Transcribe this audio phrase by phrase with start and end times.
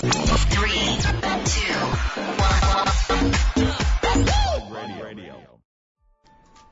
[0.00, 1.10] Three, two,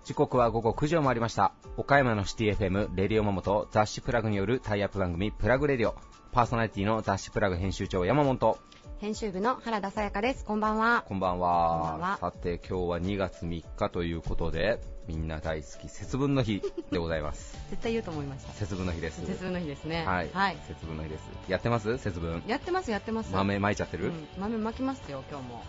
[0.06, 1.52] 時刻は午後9時を回りました。
[1.76, 5.94] 岡山のシティ FM、レディオマモと雑誌プラグによるタイアップ番組、プラグレディオ。
[6.32, 8.58] パーソナリティの雑誌プラグ編集長、山本。
[9.00, 10.44] 編集部の原田さやかです。
[10.44, 11.04] こんばんは。
[11.06, 11.90] こんばんは。
[11.92, 17.56] こんばんはさて、今日は2月3日ということで、みんな大好き節分の日でございます。
[17.70, 18.52] 絶対言うと思いました。
[18.54, 19.24] 節分の日です。
[19.24, 20.04] 節分の日ですね。
[20.04, 20.30] はい。
[20.32, 20.56] はい。
[20.66, 21.22] 節分の日です。
[21.46, 21.96] やってます？
[21.98, 22.42] 節分。
[22.48, 23.32] やってます、やってます。
[23.32, 25.62] 豆まいちゃってる、うん、豆巻きますよ、今日も。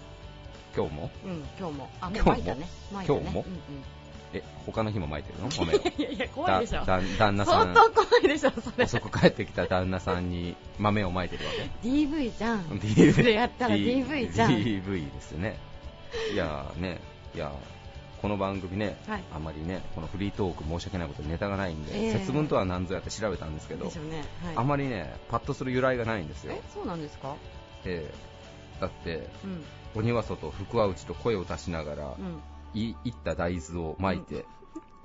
[0.76, 1.12] 今日も？
[1.24, 1.90] うん、今日も。
[2.02, 2.34] あ、も今日も？
[2.34, 2.68] う巻いたね。
[2.92, 3.20] 巻いたね。
[3.20, 3.42] 今日も？
[3.42, 3.60] うんうん
[4.34, 5.50] え、他の日も巻いてるの？
[5.98, 6.86] いやいや、怖いでしょ。
[6.86, 8.86] だだ旦那さん、相当怖いでしょ、それ。
[8.86, 11.52] 遅く帰ってきた旦那さんに豆をまいてるわ
[11.82, 12.62] け DV じゃん。
[12.64, 14.52] DV それやったら DV じゃん。
[14.52, 15.58] DV ですよね。
[16.34, 17.00] いやーね、
[17.36, 17.52] いやー
[18.22, 23.92] この番組ね、はいあんまりね、このフリートーク申し訳ないことでネタがないんで、ええ節分とは何ぞやって調べたんですけどね。
[24.44, 24.56] はい。
[24.58, 27.36] あんまりね、パッとする由来がないんですよえ。、そうなんですか？
[27.86, 29.64] ええだって、うん。
[29.96, 32.42] 鬼は外、福は内と声を足しながら、うん。
[32.74, 34.46] いいった大豆をまいて、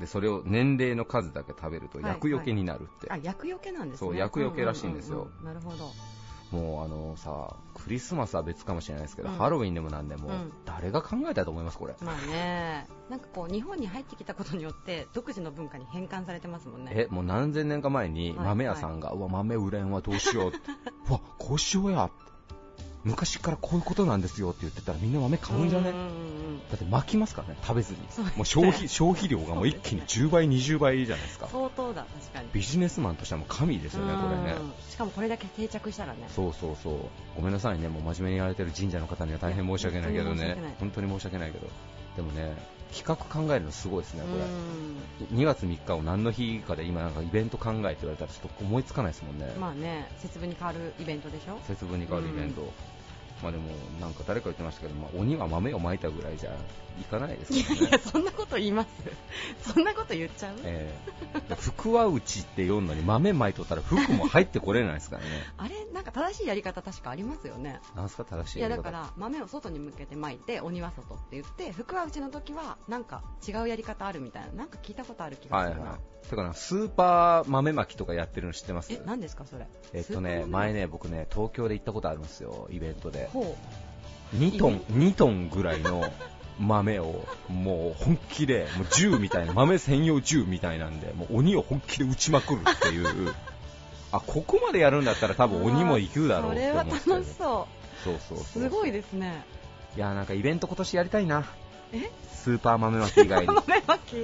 [0.01, 4.09] でそれを年齢の数だけ食べるとはい厄除けになるって、あ、薬よけなんですね。
[4.09, 5.91] そう厄除けらしいんですようううんうんなるほど。
[6.51, 11.97] もうあのさ、クリスマスは別かもしれないですけど、うんハロウィンでもなんでも、うん誰が考えたと思います、これ。
[12.01, 16.93] まあね、なんかこう、日本に入ってきたことによって、独自の文化に変換されてますもんね。
[16.95, 20.53] え、もう何千年か前にはい豆屋さんが、うわ、豆売れんわ、どうしよう
[21.13, 22.24] わ、こうしようやって。
[23.05, 25.93] 昔からこういうことなんですよって言ってたらみんな豆買うんじゃね？
[26.71, 27.99] だって巻きますからね、食べずに。
[28.37, 31.49] もう消費、消費量がもう一気に10倍、20倍じゃないですか。
[31.53, 32.49] 相当だ、確かに。
[32.53, 34.57] ビジネスマンとしてはもう神ですよね、これね。
[34.59, 36.21] うんしかもこれだけ定着したらね。
[36.29, 36.95] そうそうそう。
[37.37, 40.57] ごめんなさいね、もう真面目にやられてる神社の方には大変申し訳ないけどね。
[40.79, 41.67] 本当に申し訳ないけど。
[42.17, 42.57] でもね、
[42.93, 44.45] 企画考えるのすごいですね、これ。
[45.27, 49.53] う2月3日を何の日かで今なんかイベント考えって言われたらちょっと思いつかないですもんね。
[49.57, 52.73] んまあね、節分に変わるイベントでしょ節分に変わるイベント。
[53.43, 53.65] まあでも、
[54.01, 56.57] なんか誰か言ってましたけど、まあ、鬼は豆をまいたぐらいじゃ
[57.01, 57.59] いかないですね。
[57.81, 58.89] やいや、そんなこと言います
[59.75, 60.57] そんなこと言っちゃう？
[60.63, 65.29] えーで福は内って読んのに豆まいとったら服も入ってこれないですからね。
[65.59, 67.81] あれなんか正しいやり方確かありますよね。
[67.97, 76.29] なんすか正しいいややり方だから豆を外に向けて巻いて鬼は外って言って福は内の時はなんか違うやり方あるみたいななんか聞いたことある気がするな、はいはい。
[76.31, 78.93] てかな、スーパー豆まきとかやってるの知ってます？
[78.93, 79.67] え何ですかそれ？
[79.93, 83.24] えっとね、前ね、僕ね、東京で行ったことあるんですよ、イベントで。
[83.33, 83.57] ほ
[84.37, 86.05] 2トン、2トンぐらいの
[86.59, 93.35] 豆を、もう本気で、もう銃みたいな、豆専用銃みたいなんで、もう鬼を本気で撃ちまくるっていう、
[94.13, 97.11] あ、ここまでやるんだったら多う分鬼も行くだろうそれはって思って。
[97.11, 97.69] 楽しそ
[98.05, 98.39] そうそうそう。
[98.39, 98.43] う。
[98.45, 99.43] すごいですね。
[99.97, 101.45] いや、なんかイベント今年やりたいな。
[101.93, 102.11] え？
[102.33, 103.47] スーパー豆まき以外に。
[103.47, 104.17] 豆巻き？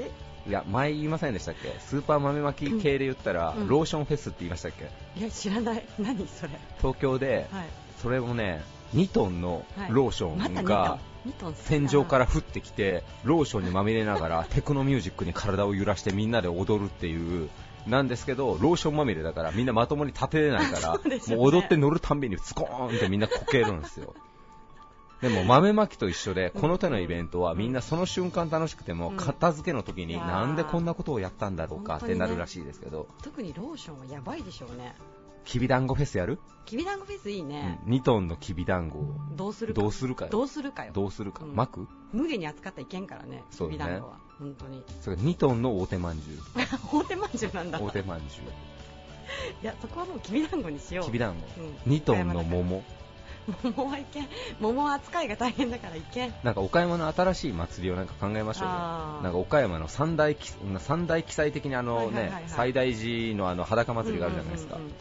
[0.49, 1.75] いや、前言いませんでしたっけ？
[1.81, 3.69] スーパー豆まき系で言ったら、うん。
[3.69, 4.91] ローションフェスって言いましたっけ？
[5.21, 5.85] いや知らない。
[5.99, 6.51] 何それ？
[6.79, 7.67] 東京で、はい。
[8.03, 8.63] それもね、
[8.95, 10.65] 2トンのローショまた2ン。
[10.65, 17.51] がトン2トン天井から降ってきて、ローションにまみれながら テクノミュージックに体を揺らしてみんなで踊るっていう、
[17.87, 20.93] なんですけど、ローションまみれだからみんなまともに立てれないから、
[21.35, 24.15] もう踊って乗るたんびにスコーンってみんなこけるんですよ。
[25.21, 29.17] でも豆まきと一緒で、この手のイベントはみんなその瞬間楽しくても、うん。
[29.17, 34.95] 片付けの時になんでこんなことをやったんだろうかってなるらしいですけど、特にローションはやばいでしょうね
[35.45, 39.15] きびだんごフェスやる、きびだんごフェスいいね、2トンのきびだんごを。
[39.37, 39.81] どうするか。
[39.81, 40.31] どうするかよ。
[40.31, 40.93] どうするかよ。
[40.93, 41.45] どうするか。
[41.45, 41.57] うん。
[41.57, 41.89] 巻く？
[42.13, 43.77] 無限に扱ったらいけんからねそうね。
[43.77, 44.19] きびだんごは。
[44.39, 44.85] 本当に。
[45.01, 46.39] それ2トンの大手まんじゅう。
[46.93, 47.81] 大手まんじゅうなんだ。
[47.81, 48.43] 大手まんじゅ
[49.63, 51.05] いやそこはもうきびだんごにしよう。
[51.07, 51.47] うきびだんご。
[51.63, 51.93] うん。
[51.93, 52.85] 2トンの桃。
[53.65, 54.29] 桃はいけん
[54.61, 56.35] 桃は扱いが大変だからいけん。
[56.45, 58.75] なんか岡山の新しい祭りをなんか考えましょうよ。
[58.75, 59.25] あー。
[59.25, 62.45] なんか岡山の三大き三大記載的にあのねはいはいはいはい。
[62.49, 64.77] 最大寺のあの裸祭りがあるじゃないですか。
[64.77, 64.95] うんうんうん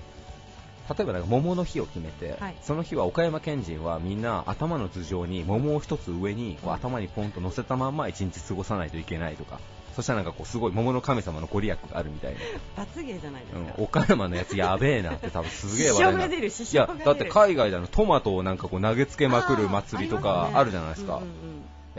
[0.89, 2.55] 例えばなんか桃の日を決めて、はい。
[2.61, 9.59] その日は岡山県人はみんな頭の頭上に桃を一つ上にこううん頭にポンと乗せたまんま一日過ごさないといけないとか。
[9.95, 12.39] そしたらなんかこうすごい桃の神様のご利益があるみたいな、
[12.77, 21.21] 罰ゲーじゃないですか、うん、岡山のやつやべえなって多分すげえ話題いやだって海外であのトマトをなんかこう投げつけまくる祭りとかあるじゃないですか、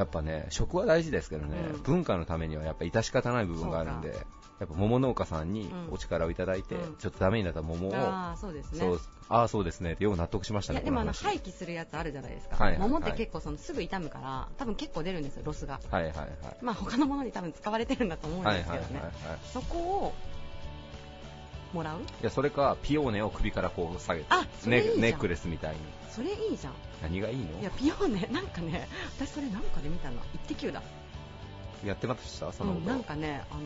[0.00, 1.82] やっぱね、食は大事ですけどね、うん。
[1.82, 4.26] 文化のためにはやっぱ致し方ない部分があるんで、
[4.58, 5.92] やっぱ桃農家さんにうん。
[5.92, 6.96] お力をいただいて、うん。
[6.96, 8.82] ちょっとダメになった桃を、ああそうですね。
[9.28, 9.92] ああ、そうですね。
[9.92, 12.88] ってよう納得しましたね、でもあの廃棄するやつあるじゃないですか、はいはいはい。
[12.88, 15.78] 桃って結構そのすぐ傷むから多分結構出るんですよロスが。
[15.90, 16.28] はいはいはい。
[16.62, 19.12] まあ他のものに多分使われてるんだと思うんはいですけどはいはいはいね。
[19.52, 20.14] そこを
[21.72, 22.00] もらう？
[22.00, 24.26] いや、それか、ピオーネを首からこう下げて
[24.66, 25.78] ネックレスみたいに。
[26.10, 26.74] それいいじゃん。
[27.02, 27.60] 何がいいの？
[27.60, 30.82] いやピオーネなんかね私それなんかで見たなイッテ Q だ。
[31.84, 32.52] やってました？
[32.52, 33.64] そのうん、こと、なんかねあのー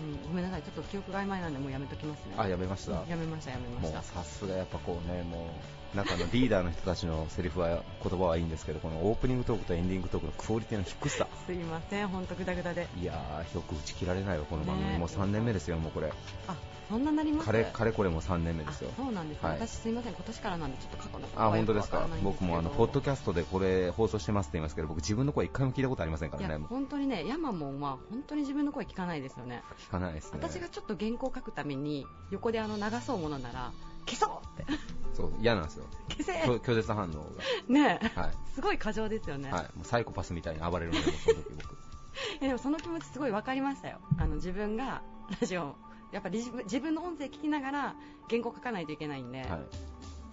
[0.00, 0.62] うん、ごめんなさい。
[0.62, 2.34] ちょっと記憶が曖昧なんでもうやめときますね。
[2.38, 3.02] あ、やめました。
[3.02, 5.52] うんやめましたやめまもうしたさすがやっぱこうね、も
[5.94, 11.26] なんかあのリーダーの人たちのセリフは言葉はいいんですけどこのオープニングトークとエンディングトークのクオリティの低さ。
[11.46, 16.12] すいません本当グダグダでいやーよく打ち切られないよこの番組、ねもう3年目ですよもうこれ。
[16.46, 16.54] あ
[16.88, 17.46] そんななります？
[17.46, 18.90] かれかれこれも3年目あですよ。
[18.96, 19.58] そうなんですね、はい。
[19.60, 22.06] 私すいません今年からなんでちょっと過去のあ本当ですか？
[22.22, 29.62] 僕もあのポッドキャストでこれ放送してますって言いますけど僕自分の声一回も聞いたことありませんからね本当にねヤマモンは本当に自分の声聞かないですよね。
[29.88, 30.32] 聞かないです。
[30.32, 33.72] ね私がちょっと原稿書くために横であの流そうものなら
[34.06, 34.72] 消そうって。
[35.14, 35.84] そう嫌なんですよ。
[36.08, 36.32] 消せ。
[36.42, 38.08] 拒拒絶反応ねえ。
[38.16, 38.34] がはい。
[38.54, 41.76] すごい過剰ですよね、はい、もうサイコパスみたいに暴れるので、その時僕。
[42.42, 43.98] えでもその気持ちすごい分かりましたよ。
[44.18, 45.02] あの自分が
[45.40, 45.76] ラジオ
[46.12, 47.94] やっぱり自分の音声聞きながら
[48.28, 49.60] 原稿書かないといけないんで、は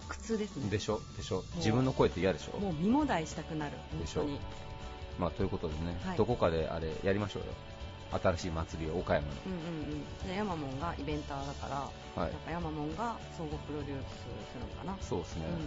[0.08, 0.62] 苦痛ですい。
[0.62, 0.70] ね。
[0.70, 1.00] でしょ？
[1.16, 1.44] でしょ？
[1.56, 2.58] 自分の声って嫌でしょ？
[2.58, 3.72] もう身もだいしたくなる。
[4.00, 4.26] でしょ？
[5.18, 6.16] まあ、ということでね、はい。
[6.16, 7.48] どこかであれやりましょうよ。
[8.10, 9.32] 新しい祭りを岡山の。
[9.46, 11.76] うんうんうんでヤマモンがイベンターだから、
[12.22, 15.54] はいやっぱヤマモンが総合プロデュースするのかなそうですねうん。
[15.54, 15.58] うん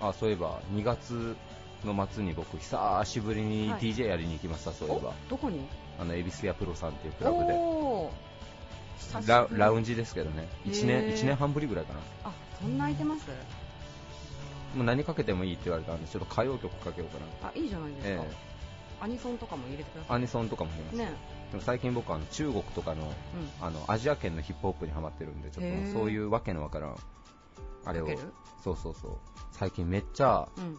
[0.00, 1.36] あ、そういえば、2月
[1.84, 5.12] の末に僕、久しぶりにはい DJ やりに行きました、そういえば。
[5.28, 5.60] どこに？
[6.00, 7.54] あの、恵比寿屋プロさんっていうクラブで。
[9.26, 10.48] ララウンジですけどね。
[10.66, 12.00] 1年、へー一年半ぶりぐらいかな。
[12.24, 13.26] あそんな空いてます？
[14.76, 17.48] もう何かけてもいいって言われたんで、ちょっと歌謡曲かけようかな。
[17.48, 18.30] あいいじゃないですか、え
[19.00, 20.16] アニソンとかも入れてください。
[20.16, 20.96] アニソンとかもあります。
[20.96, 21.12] ね。
[21.50, 23.12] でも最近僕は中国とかのうん。
[23.60, 26.96] あのアジア圏のヒップホップにハマってるんでちょっとそういうわけのわからん
[27.84, 28.08] あれを
[28.62, 29.12] そうそうそう。
[29.52, 30.78] 最近めっちゃうん。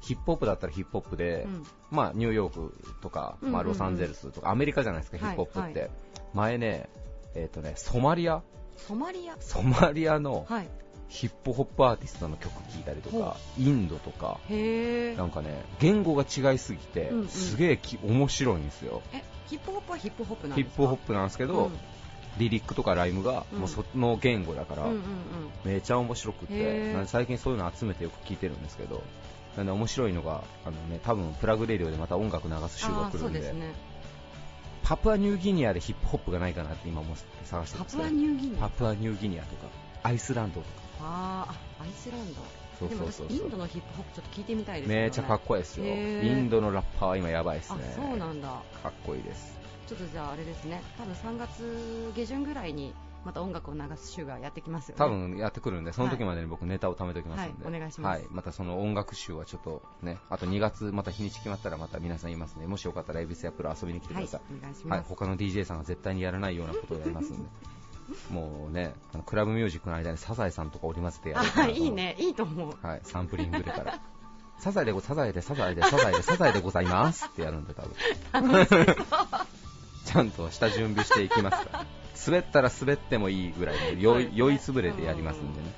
[0.00, 1.66] ヒップホップだったらヒップホップで、うん。
[1.90, 5.88] まあニューヨークとか、まあ、ロサンゼルスとかアメリカじゃないですか、はいヒップホップって、は
[6.34, 6.88] 前ね
[7.34, 8.42] えっ、とねソマリア？
[8.76, 9.36] ソマリア？
[9.40, 10.68] ソマリアのはい
[11.08, 17.28] ヒップホップアーティストの曲聴いたりとほかインドとかなんかね言語が違いすぎて、うんうん。
[17.28, 19.02] すげえき面白いんですよ。
[19.12, 20.82] えヒップホップはヒップホップなんヒですか？
[20.82, 21.72] ップホップなんですけど、うん。
[22.38, 24.86] リリックとかライムがうんもうその言語だから、
[25.64, 29.02] めちゃ面白くへて最近そういうの集めてよく聞いてるんですけど
[29.56, 33.54] なんで面白いのがあの、ね、多分 PLUG RADIO でまた音楽流す週が来るんで
[34.82, 38.60] パプアニューギニアでヒップホップがないかなって今も探してるんパですけどプアニューギニア？
[38.60, 39.68] パプアニューギニアとか
[40.02, 42.40] アイスランドとかあーあアイスランド。
[42.78, 45.02] そうそうそうインドのヒップホップちょっと聞いてみたいですね。
[45.04, 45.86] めちゃかっこいいですよ。
[45.86, 45.88] イ
[46.28, 48.48] ンドのラッパーは今やばいですあねそうなんだ。
[48.82, 49.56] かっこいいです。
[49.86, 50.82] ちょっとじゃああれですね。
[50.98, 52.92] 多分3月下旬ぐらいに
[53.24, 54.98] また音楽を流す週がやってきますよね。
[54.98, 58.20] 多分やってくるんでその時までに僕ネタを貯めておきますんで、はいお願いします。
[58.20, 67.48] はい、またその音楽集はちょっとねあと2月また日にち決まったらまた皆さん言いますねもしよかったら恵比寿やプロ遊びに来てくはいださい、お願いしはい、ます、他の DJ さんが絶対にやらないようなことをやりますんで
[68.30, 72.16] もうねあのクラブミュージックの間にサザエさんとか織り交ぜてやるあいいね。
[72.18, 72.86] いいと思う。
[72.86, 74.00] はい、サンプリングでから。
[74.58, 78.96] サザエでごサザエでサザエでサザエでサザエでございますってやるんで多分。
[80.06, 81.86] ちゃんと下準備していきますから。
[82.26, 85.74] 滑ったら滑ってもいいぐらいの酔い酔いつぶれてやりますんでね。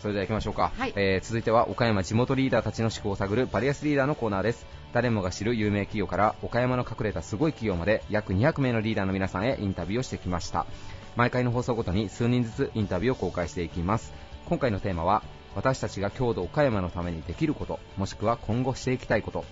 [0.00, 0.92] それでは行きましょうか、はい。
[0.96, 4.66] えー続いては岡山地元リーダーたちの思考を探るバリアスリーダーのコーナーです。
[4.94, 10.66] 誰もが知る有名企業から岡山の隠れたすごい企業まで約200名のリーダーの皆さんへインタビューをしてきました
[11.16, 14.12] 毎回の放送ごとに数人ずつインタビューを公開していきます。
[14.46, 15.22] 今回のテーマは
[15.54, 19.44] 私たちが郷土岡山のためにできることもしくは今後していきたいこと。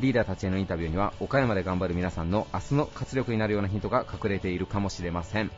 [0.00, 5.50] リーダーたちへのインタビューには岡山で頑張る皆さんの明日の活力になるようなヒントが隠れているかもしれません。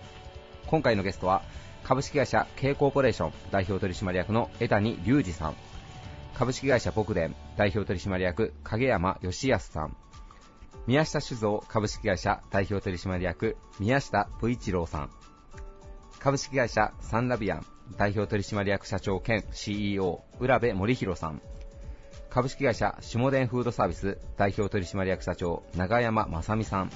[0.66, 1.42] 今回のゲストは
[1.84, 5.54] 株式会社 K コーポレーション代表取締役の江谷隆二さん。
[6.34, 9.96] 株式会社北電代表取締役影山義康さん。
[10.86, 15.10] 宮下酒造株式会社代表取締役宮下武一郎さん。
[16.18, 21.40] 株式会社サンラビアン代表取締役社長兼 CEO 浦部森弘さん。
[22.30, 26.90] 株式会社下田フードサービス代表取締役社長永山正美さん。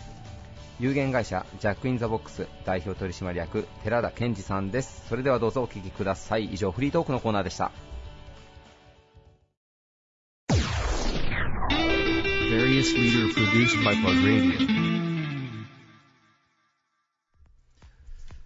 [0.80, 5.06] 有限会社ジャックインザボックス代表取締役寺田健二さんです。
[5.08, 6.46] それではどうぞお聞きください。
[6.46, 7.70] 以上フリートークのコーナーでした。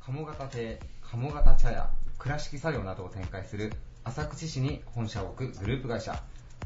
[0.06, 3.72] 鴨型亭鴨形茶屋倉敷作業などを展開する
[4.04, 6.22] 浅口市に本社を置くグループ会社。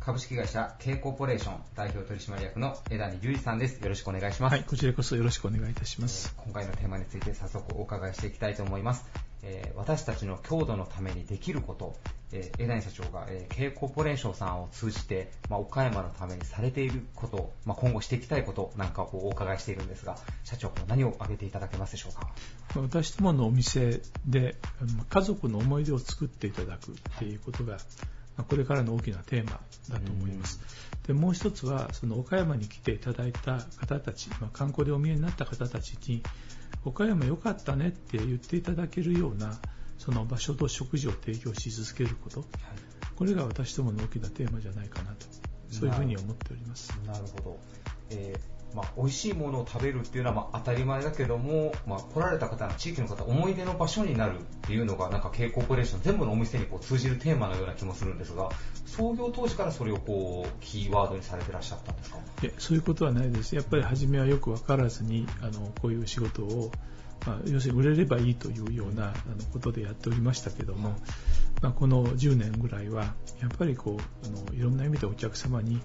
[0.08, 3.78] 株式会社 K コーポレーション代表取締役の江谷隆二さんです。
[3.82, 6.34] よろしくお願いします、はい、こちらこそよろしくお願いいたします。
[6.38, 9.04] 今回のテーマについて早速お伺いしていきたいと思います、
[9.42, 11.94] えー私たちの郷土のためにできること、
[12.32, 22.30] えー、江谷社長が、えー、K コーポレーションさんを通じて、まあ、岡山のためにされていること、まあ、今後していきたいことなんかをお伺いしているんですが社長何を挙げていただけますでしょうか？
[22.80, 30.60] 私どものお店でうん家族の思い出を作っていただくっていうことが、まあこれからの大きなテーマだと思います。
[31.06, 36.22] でもう一つは、その岡山に来ていただいた方たち、まあ観光でお見えになった方たちに、
[36.84, 39.58] 岡山良かったねって言っていただけるような、
[39.98, 42.44] その場所と食事を提供し続けること、
[43.16, 45.26] これが私どもの大きなテーマじゃないかなと
[45.70, 46.92] そういうふうに思っております。
[47.06, 47.58] なるほど。
[48.10, 58.50] えーまあ、美味しいものを食べるっていうのはまあ当たり前だけども、まあ、来られた方の地域の方思い出の場所になるっていうのがなんか K コーポレーション全部のお店にこう通じるテーマのような気もするんですが
[58.86, 62.18] 創業当時からそれをこうキーワードにされてらっしゃったんですか？
[62.42, 63.54] いやそういうことはないです。
[63.54, 66.70] やっぱり初めはよく分からずにあのこういう仕事を、
[67.26, 69.14] まあ、要するに売れればいいというようなあの
[69.52, 70.90] ことでやっておりましたけども、
[71.62, 73.04] まあ、この10年ぐらいは
[73.40, 75.80] やっぱりこうあのいろんな意味でお客様に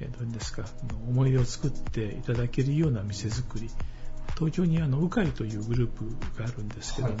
[0.00, 0.64] えーどういうんですか
[1.08, 3.70] 思い出を作っていただけるような店作り
[4.34, 7.20] 東京にあの鵜飼というグループがあるんですけども、は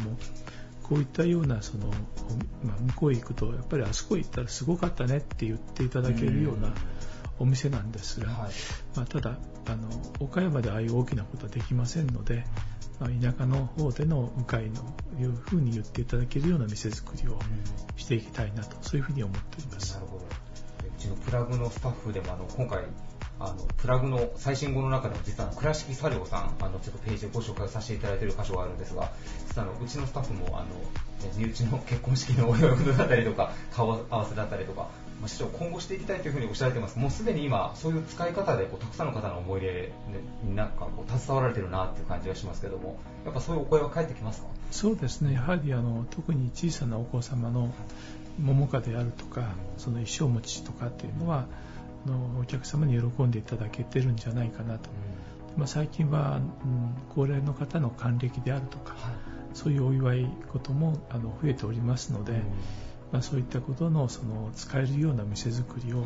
[0.82, 6.74] こういったようなその、おまあ、向こうへ行くとやっぱりあそこ行ったらすごかったねって言っていただけるような
[7.38, 8.50] お店なんですが、はい。
[8.96, 12.44] まあ、ただあの岡山でああいう大きなことはできませんので、
[12.98, 17.38] まあ、田舎の方での鵜飼のいうふうに言っていただけるような店作りを
[17.96, 19.94] していきたいなとそういうふうに思っております。
[19.94, 20.39] なるほど。
[21.00, 22.84] ちのプラグのスタッフでもあの今回
[23.42, 29.10] あのプラグの最新号の中でも実は倉敷茶寮さんあのちょっとページでご紹介させていただいている箇所があるんですが
[29.48, 30.66] 実はあのうちのスタッフもあの
[31.38, 34.90] 身内の結婚式のお祝い事だったりとか顔合わせだったりとか、
[35.20, 36.98] まあ、市長今後していきたいというふうにおっしゃられてます。
[36.98, 39.92] もうすでに今そういう使い方でこうたくさんの方の思い出
[40.44, 44.48] になんかこう携わられてるなっていう感じがしますけどもやっぱそういうお声は返ってきますか？
[44.70, 45.32] そうですね。
[45.32, 47.72] やはりあの特に小さなお子様の
[48.40, 51.46] 桃花であるとかその一生餅とかっていうのは
[52.06, 54.88] あのお客様に喜んでいただけてるんじゃないかなと、
[55.56, 58.96] まあ、最近は、うん、高齢の方の還暦であるとか
[59.52, 62.32] そういうお祝い事もあの増えておりますので、
[63.12, 66.04] まあ、そういったことのその使えるような店作りを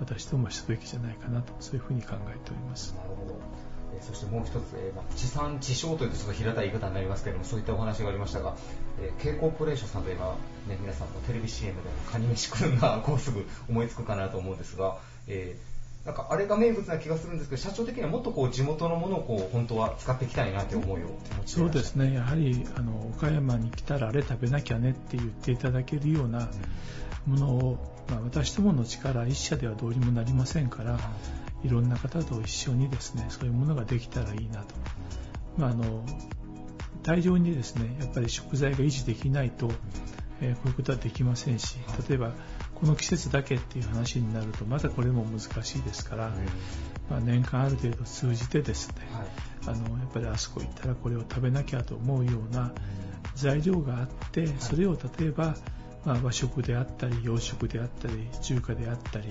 [0.00, 2.94] 私どもはすべきじゃないかなとそういうふうに考えております。
[2.94, 3.65] なるほど。
[3.96, 8.56] えーそしてもう一つ、えーまあ地産地消というとちょっと平たい言い方になりますけれども、そういったお話がありましたが、
[9.00, 10.36] えー、蛍光プレーションさんといえば、
[10.68, 15.76] ね、皆さんもテレビ CM でもカニ飯くんがこうすぐ思いつくかなと思うんですが、えー
[16.06, 26.48] なんかあれが名物な気がするんですけど、社長的にはもっとこう地元のものをこう本当は使っていきたいなという思いをそうですね、やはりあの岡山に来たらあれ食べなきゃねって言っていただけるような
[27.26, 30.96] ものを、まあ、私どもの力一社ではどうにもなりませんから、
[31.64, 34.74] いろんな方と一緒にですねそういうものができたらいいなと。
[35.56, 36.04] まあ、あの
[37.02, 39.70] 大量にですねやっぱり食材が維持できないと、
[40.40, 42.32] えーこういうことはできませんし例えば
[42.74, 46.32] この季節だけっていう話になるとまだこれも難しいですから、
[47.08, 48.96] まあ、年間ある程度通じてですね、
[49.66, 52.72] あのやっぱりあそこ行ったらこれを食べなきゃと思うような
[53.34, 55.56] 材料があってそれを例えば、
[56.04, 59.28] まあ、和食であったり洋食であったり中華であったり、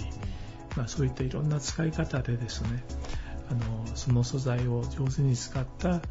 [0.76, 2.84] まあ、そういったいろんな使い方でですね
[3.50, 6.02] あのその素材を上手に使った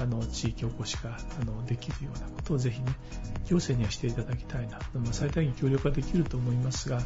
[0.00, 2.92] あの地域おこしがあのできるようなことをぜひね
[3.46, 7.04] 行政にはしていただきたいな、まあ、最大限協力はできると思いますが、まあ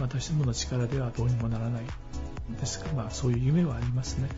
[0.00, 1.84] 私どもの力ではどうにもならない
[2.58, 4.28] ですが、まあ、そういう夢はありますね。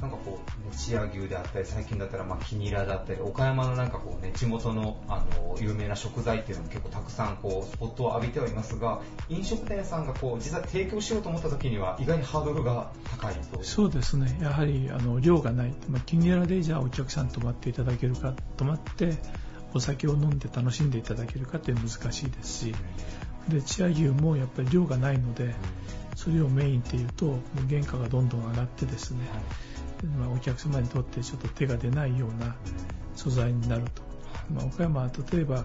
[0.00, 13.62] なんかこう、ね、千屋牛であったり、最近だったら、まあ、キニラだったり、岡山のなんかこうね、地元の、あの、有名な食材っていうのも結構たくさん、こう、スポットを浴びてはいますが、飲食店さんがこう、実は提供しようと思った時には、意外にハードルが高いと。
[13.62, 19.16] そうですね、やはりあの量がない、まあ、気に入らでじゃあお客さん泊まっていただけるか、泊まって
[19.74, 22.74] お酒を飲んで楽しんでいただけるかって難しいですし、
[23.48, 25.54] で千屋牛もやっぱり量がないので、
[26.14, 29.20] それをメインっていうと、もう原価がどんどん上がってですね、
[30.18, 32.54] まあ、お客様にとってちょっと手が出ないような
[33.14, 34.02] 素材になると。
[34.52, 35.64] まあ、岡山は例えば、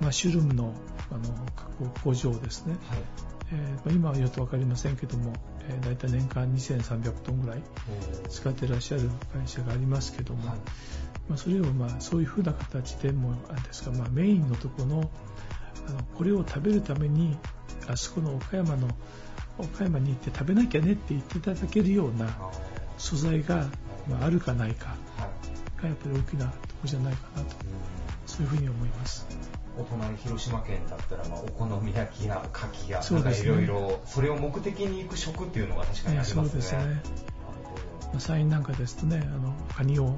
[0.00, 0.74] マッシュルームの
[1.10, 1.22] あの
[1.56, 2.98] 加工工場ですね、はい。
[3.52, 5.32] えーまあ今はよく分かりませんけども、
[5.68, 7.62] えー、大体年間2300トンぐらい
[8.28, 10.58] 使ってらっしゃる会社がありますけども、はい
[11.28, 15.10] まあ、それをまあそういうふうな形でもあれですか、まあ、メインのところの
[15.88, 17.36] あのこれを食べるために
[17.88, 18.88] あそこの岡山の
[19.58, 22.50] 岡山に行って食べなきゃねって言っていただけるようなあ
[23.00, 23.66] 素材が、
[24.08, 24.94] まあ、あるかないか。
[25.80, 27.56] がやっぱり大きなところじゃないかなと。
[28.26, 29.26] そういうふうに思います。
[29.78, 33.00] お隣広島県だったら、まあ、お好み焼きや牡蠣や、
[33.34, 36.52] いろいろ、それを目的に行く食っていうのが確かにありそますね。
[36.52, 37.02] うですね。
[38.18, 40.10] 山陰なんかですとね、あのカニを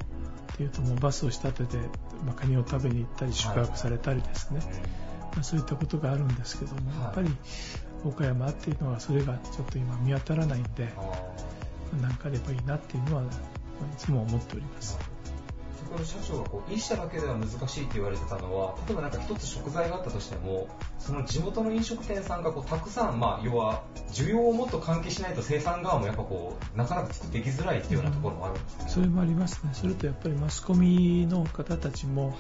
[0.53, 1.79] っていうともうバスを仕立てて、
[2.27, 4.61] まあ、カニを食べに行ったり宿泊されたりですね、
[5.35, 7.01] まあ、そういったことがあるんですけども、はい。
[7.03, 7.31] やっぱり
[8.05, 10.89] 岡山っていうのはそれがちょっと今見当たらないんで、
[12.01, 13.27] なんかあればいいなっていうのは、い
[13.97, 14.99] つも思っております。
[15.93, 20.69] 先ほど社長がこう一社だけでは難しいって言われてたのは例えばなんか一つ食材があったとしても
[20.99, 28.85] その地元の飲食店さんがこうたくさん、まあ、要は需要をもっと喚起しないと生産側もやっぱこうなかなか作っていきづらいっていうようなところもあるんですね。
[28.89, 29.71] それもありますね。
[29.73, 32.37] それとやっぱりマスコミの方たちも、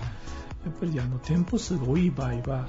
[0.65, 2.69] やっぱりあの店舗数が多い場合は、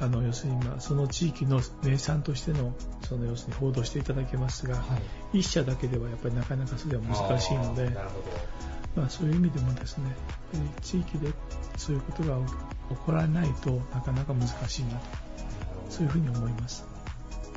[0.00, 4.82] あの要するにまあその地域の名産としてのその要するに報道していただけますが、
[5.32, 8.83] 一社だけではやっぱりなかなかそれは難しいので、なるほど。
[8.96, 10.04] まあ、そういう意味でもですね、
[10.82, 11.32] 地域で
[11.76, 14.98] そういうことが起こらないとなかなか難しいなと、
[15.90, 16.86] そういうふうに思います。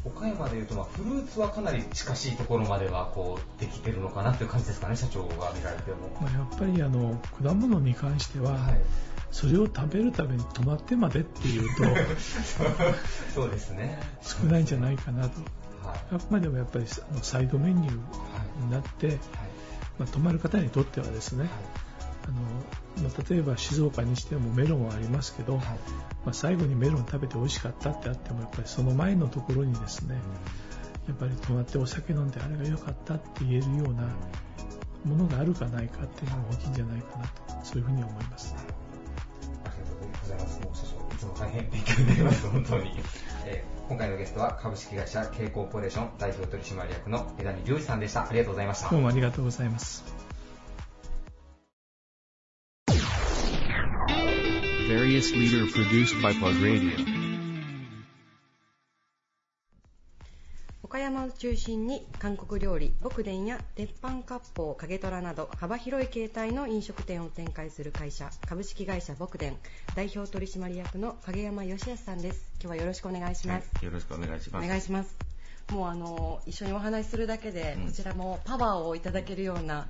[0.06, 6.10] 岡山でいうと、まあ、フルーツはかなり近しいところまではこうできてるのかなという感じですかね、社長が見られても。
[6.22, 8.82] まあ、やっぱりあの果物に関しては、はい
[9.32, 11.84] それを食べるために泊まってまでっていうと
[13.36, 14.00] そうですね。
[14.22, 15.41] 少ないんじゃないかなと。
[15.88, 16.00] はい。
[16.15, 19.17] あくまでもやっぱりあのサイドメニューになって、はい。
[20.00, 21.50] まあ、泊まる方にとってはですね、
[22.25, 22.27] あ
[23.01, 25.63] のまあ例えば静岡にしてもメロンはありますけど、はい。
[26.25, 30.16] まあ、最後にメロン食べて美味しかったってあってもやっぱりその前のところにですね
[31.08, 34.04] やっぱり泊まってお酒飲んであれが良かったって言えるような
[35.06, 37.32] ものがあるかないかっていうのが大きいんじゃないかなと
[37.63, 38.54] そういうふうに思います。
[38.58, 38.68] あり
[39.63, 40.60] がとうございます。
[40.62, 42.92] もう社長、いつも大変勉強になります、本当に。
[43.46, 48.27] えー今回のゲストは株式会社 K コーポレーション代表取締役の枝見良一さんでした。
[48.27, 48.89] ありがとうございました。
[48.89, 50.03] どうもありがとうございます。
[60.88, 69.48] 岡山を中心に韓国料理牧田や鉄板割烹影虎など幅広い形態の飲食店を展開する会社株式会社牧田。
[69.96, 72.50] 代表取締役の影山義康さんです。
[72.62, 74.65] 今日はよろしくお願いします、よろしくお願いします。
[74.65, 75.13] お願いします。
[75.74, 77.86] もうあの一緒にお話しするだけで、うん。
[77.88, 79.88] こちらもパワーをいただけるような、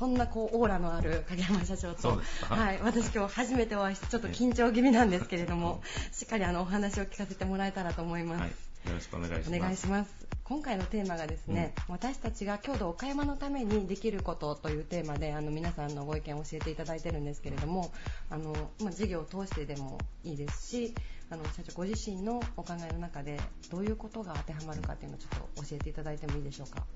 [0.00, 9.54] そんなこうオーラのある影山社長とはい、私今日初めてお会いしてちょっと緊張気味なんですけれども、しっかりあのお話を聞かせてもらえたらと思います、はい、よろしくお願いします。
[9.54, 10.26] お願いします。
[10.44, 17.92] 今回のテーマがですね、私たちが郷土岡山のためにできることというテーマであの皆さんのご意見を教えていただいてるんですけれども
[18.30, 20.94] あの、まあ、事業を通してでもいいですし
[21.28, 23.38] あの社長ご自身のお考えの中で
[23.70, 26.86] どういうことが当てはまるかっていうのをちょっと教えていただいてもいいでしょうか。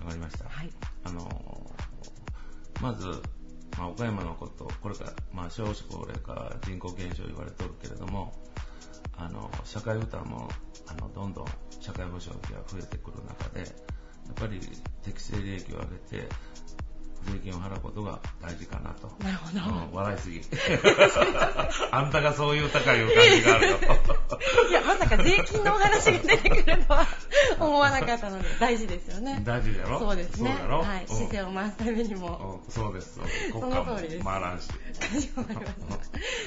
[0.00, 0.44] わかりました。
[0.44, 0.70] はい。
[1.04, 2.19] あのー
[2.80, 3.06] まず、
[3.78, 8.32] まあ、岡山のこと、これから、まあ、少子高齢化、人口減少言われとるけれども、
[9.16, 10.48] あの、社会負担も、
[10.86, 11.46] あの、どんどん
[11.78, 14.60] 社会保障費が増えてくる中で、やっぱり
[15.02, 16.28] 適正利益を上げて、
[17.24, 19.10] 税金を払うことが大事かなと。
[19.22, 20.40] なるほど、うん、笑いすぎ。
[21.90, 23.76] あんたがそういう高い感じがあるよ。
[24.70, 27.06] いやまさか税金のお話が出てくるとは
[27.58, 29.42] 思わなかったので大事ですよね。
[29.44, 29.98] 大事だろ？
[29.98, 30.56] そうですね。
[30.58, 30.82] そうだろ？
[30.82, 31.08] はい、うん。
[31.08, 33.20] 姿勢を回すためにも、うんそうです。
[33.52, 34.24] 国家もの通りです。
[34.24, 34.68] 回らんし。
[34.68, 34.74] か
[35.12, 35.28] りまし。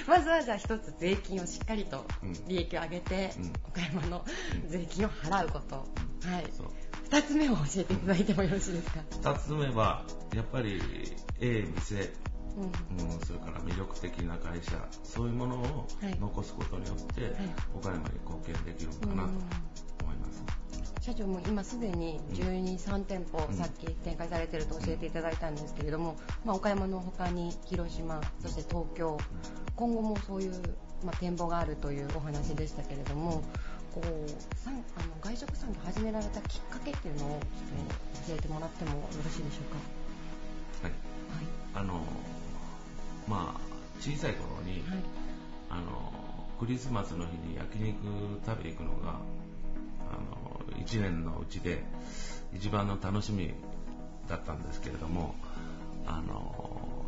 [0.06, 3.54] たまずはじゃあ一つ税金をしっかりとうん利益を上げて、うん。
[3.70, 4.26] 岡山の
[4.68, 5.84] 税金を払うこと、は
[6.40, 6.44] い
[7.12, 10.04] そう二つ目を教えていただいてもよろしいですか、二つ目は、
[10.36, 10.82] やっぱり、
[11.40, 12.14] ええ店、
[12.58, 12.64] うん。
[12.64, 14.72] うん、それから魅力的な会社、
[15.04, 16.20] そういうものをはい。
[16.20, 17.34] 残すことによって、はい。
[17.76, 19.30] 岡山に貢献できるのかなと
[20.04, 20.44] 思います。
[21.02, 23.56] 社長も今すでに12、3店舗うん。
[23.56, 29.18] さっき展開されてると教えていただいたんですけれども、まあ、岡山の他に広島そして東京。
[29.76, 30.52] 今後もそういう、
[31.04, 33.44] まあ、展望があるというお話でしたけれども
[33.94, 37.40] こうさんあの外食産業を始められたきっかけっていうのをちょっ
[38.26, 40.92] と教えてもらってもよろしいでしょうはい。
[40.92, 42.02] かあの、
[43.28, 43.62] まあ、
[44.00, 45.24] 小さい頃に、はい、はい
[45.74, 46.14] あの、
[46.60, 47.98] クリスマスの日に焼肉
[48.46, 49.20] 食べに行くのが、
[50.10, 51.84] あの、一年のうちで
[52.54, 53.54] 一番の楽しみ
[54.28, 55.34] だったんですけれども、
[56.06, 57.06] あの、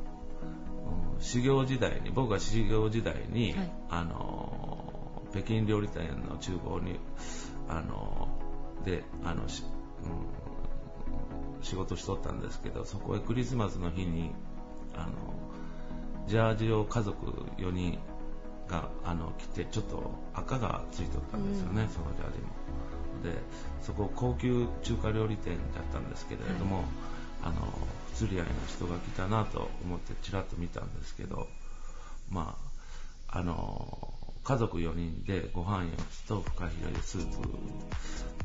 [1.17, 3.71] うん修行時代に、僕が修行時代に、はい。
[3.89, 4.84] あの、
[5.35, 6.97] 北京料理店の厨房に、
[7.67, 8.29] あの、
[8.85, 9.63] で、あの、し
[10.03, 10.45] うん
[11.61, 14.31] 仕事しとったんですけど、そこへクリスマスの日に、
[14.95, 15.11] あの、
[16.27, 17.25] ジャージを家族
[17.57, 17.99] 4人
[18.69, 22.55] があの着て、ちょっと赤がついとったんですよね、うんそのジャージも。
[23.23, 23.41] で、
[23.81, 26.85] そこ高級中華料理店だったんですけれども、
[27.43, 27.55] あの、
[28.13, 31.47] 不釣り合いの人が来たなと思ってちらっと見たんですけど、
[32.29, 32.55] ま
[33.27, 34.14] あ、あの、
[34.45, 37.49] 家族4人でご飯4つとフカヒレでスープ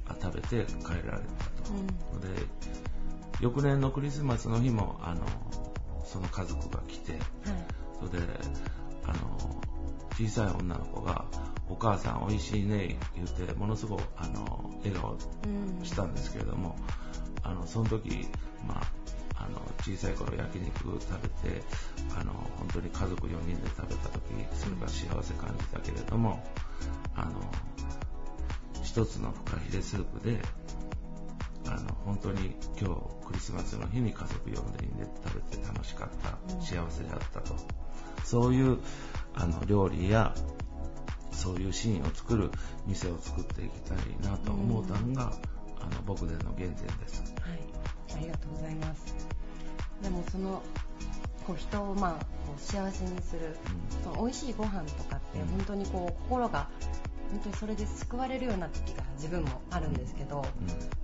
[0.08, 1.72] あ食べて帰られたと。
[1.74, 2.26] うんで、
[3.40, 5.22] 翌年のクリスマスの日も、あの、
[6.04, 7.20] その家族が来て、はい
[8.00, 8.26] それで、
[9.04, 9.60] あの、
[10.12, 11.26] 小さい女の子が、
[11.68, 16.76] お母さん美味しいね、言って、ものすごく、あの、笑顔うんしたんですけれども、
[17.42, 18.26] あの、その時、
[18.66, 18.92] まあ、
[19.40, 21.62] あの、小さい頃焼肉食べて、
[22.18, 24.22] あの、本当に家族4人で食べた時、
[24.54, 26.42] それが幸せ感じたけれども、
[27.14, 27.40] あの、
[28.82, 30.40] 一つのフカヒレスープで、
[31.66, 37.54] あの、本当に今日クリスマスの日に家族4人で食べて楽しかった、幸せであったと。
[38.24, 38.78] そういう、
[39.34, 40.34] あの料理や
[41.40, 42.50] そういうシーンを作る
[42.86, 45.32] 店を作っていきたいなと思ったのが、
[45.80, 47.22] あの僕での原点です。
[47.40, 47.60] はい、
[48.16, 49.14] ありがとうございます。
[50.02, 50.62] でもその
[51.46, 53.56] こう人をまあこう幸せにする、
[54.02, 56.68] その美味しいご飯とかってうん本当にこう心が
[57.30, 60.44] 本当にそれで救われるような時が自分もあるんですけど、うん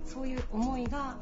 [0.05, 1.15] そういう思いが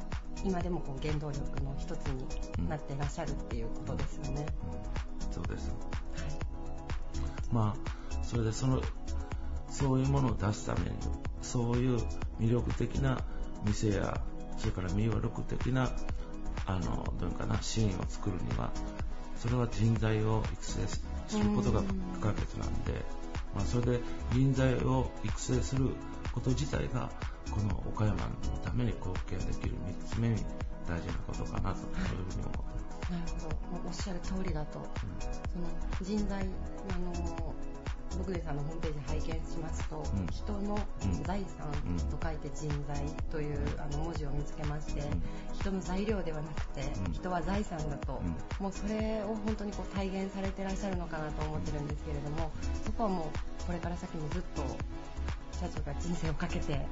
[0.46, 4.46] 今でもこう原動力の一つになっていらっしゃるっていうことですよね。
[5.28, 5.70] うんそうです。
[5.70, 6.46] はい
[7.52, 8.82] まあ、それでその、
[9.70, 10.96] そういうものを出すために、
[11.42, 12.00] そういう
[12.40, 13.22] 魅力的な
[13.66, 14.22] 店や、
[14.58, 15.92] それから魅力的な、
[16.66, 18.72] あの、どういうかな、シーンを作るには、
[19.38, 21.02] それは人材を育成す
[21.40, 21.82] ることが
[22.14, 22.94] 不可欠なんで、
[23.54, 24.00] まあ、それで
[24.34, 25.90] 人材を育成する
[26.32, 27.10] こと自体が、
[27.52, 28.28] この岡山の
[28.64, 29.76] ために貢献できる
[30.10, 30.36] 3つ目に
[30.88, 33.12] 大事なことかなと、そういうふうに思ってます。
[33.12, 34.80] なるほど、おっしゃる通りだと、
[35.54, 35.68] その
[36.02, 37.54] 人材、あの
[38.18, 40.28] 僕でさんのホームページ拝見しますと、ん。
[40.32, 41.72] 人のうん財産
[42.10, 45.02] と書いて人材というあの文字を見つけまして、
[45.54, 47.14] 人の材料ではなくて、うん。
[47.14, 48.64] 人は財産だと、うん。
[48.64, 52.52] もうそれを本当にこう体現されてらっしゃるのかなと思ってるんですけれども、
[52.86, 54.62] そこはもうこれから先もずっと
[55.60, 56.86] 社長が人生をかけて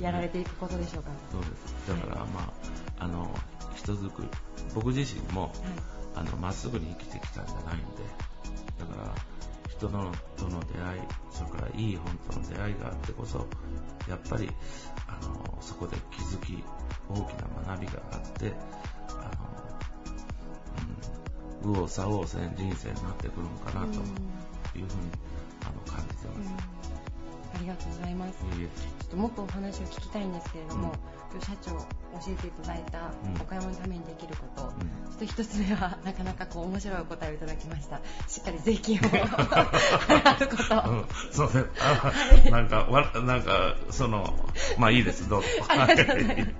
[0.00, 1.10] やられていくことでしょうか？
[1.30, 1.88] そうです。
[1.88, 2.52] だから、ま
[2.98, 3.28] あ、あの、
[3.74, 4.28] 人づくり、
[4.74, 5.50] 僕自身も、はい。
[6.14, 7.84] あの、まっすぐに生きてきたんじゃないんで、
[8.78, 9.14] だから、
[9.82, 11.00] 人のとの出会い、
[11.32, 13.38] それからいい本との出会いがあってこそ、
[14.08, 14.48] やっぱり、
[15.08, 16.62] あの、そこで気づき、
[17.08, 18.52] 大きな学びがあって、
[19.08, 19.12] あ
[21.64, 24.88] の、うん、右往左往せん人生になってくるのかなというふうに、
[25.64, 27.01] あの、感じてうんます。
[27.54, 28.44] ありがとうございます。
[28.56, 28.68] いいえ
[29.00, 30.92] ちょっともっとお話を聞きたいんですけれども、
[31.30, 31.86] 今日社長教
[32.28, 38.00] えていただいたうん岡山のためにできること、うんちょっと一つ目は なかなかこう面白いお答えをいただきました。
[38.26, 40.90] しっかり税金を 払うこと。
[40.90, 41.64] うん、そうね。
[41.80, 42.12] あは
[42.46, 44.34] いなんか、わ、なんか、その、
[44.78, 45.48] まあいいです、どうぞ。
[45.68, 46.52] ありがとうございます。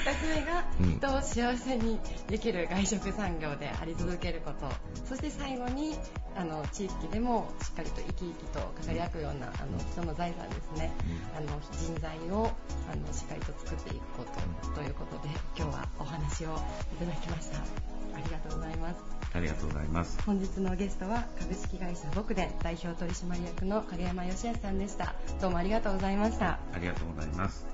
[0.00, 4.68] 二つ目が、うん人を幸せにできる外食産業であり続けること。
[5.04, 5.96] そして最後に、
[6.36, 10.92] あの、地域でもしっかりと生き生きと関わり合うような、あの、人の財産ですね。
[11.36, 12.50] あの、人材を、
[12.90, 16.56] あの、しっかりと作っていくこと、ということで、今日はお話を
[16.92, 17.58] いただきました。
[17.58, 19.18] ありがとうございます。
[19.34, 20.18] ありがとうございます。
[20.24, 25.14] 本日のゲストは株式会社僕で代表取締役の影山義康さんでした。
[25.40, 26.58] どうもありがとうございました。
[26.72, 27.66] ありがとうございます。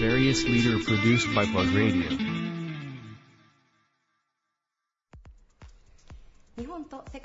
[0.00, 2.31] Various leader produced by Plug Radio.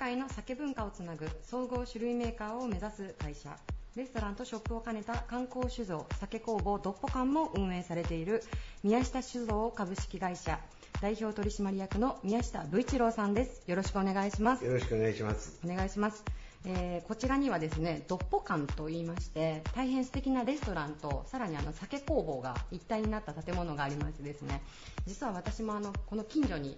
[0.08, 3.50] 界の酒文化をつなぐ総合種類メーカーを目指す会社。
[3.98, 8.42] レストランとショップを兼ねた観光酒造酒工房ドッポ館も運営されている
[8.84, 10.60] 宮下酒造株式会社。
[11.02, 13.70] 代表取締役の宮下武一郎さんです。
[13.70, 14.64] よろしくお願いします。
[14.64, 15.60] よろしくお願いします。
[15.66, 16.24] お願いします、
[16.64, 24.62] えーこちらにはですねドッポ館と言いまして大変素敵なレストランとさらにあの酒工房が一体になった建物がありましてですね
[25.06, 26.78] 実は私もあのこの近所に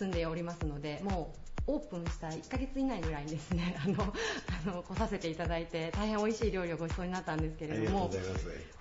[0.00, 8.10] 住んでおりますのでもうオープンした1ヶ月以内ぐらいにですね あの あの来させていただいて大変美味しい料理をごちそうになったんですけれども。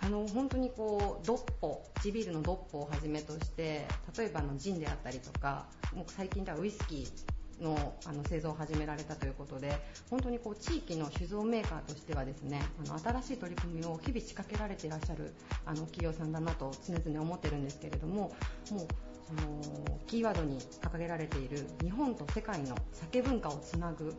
[0.01, 3.85] あの本当にこうドッポ地ビールのドッポをはじめとして
[4.17, 9.77] 例えばあのジンであったりとかもう最近ではウイスキーのあの製造を始められたということで
[10.09, 15.33] 本当にこう地域の酒造メーカーとしてはですねあの新しい取り組みを日々仕掛けられていらっしゃる
[15.65, 18.31] あの企業さんだなと常々思ってるんですけれども
[18.71, 18.87] もう
[19.29, 24.15] そのキーワードに掲げられている日本と世界の酒文化をつなぐ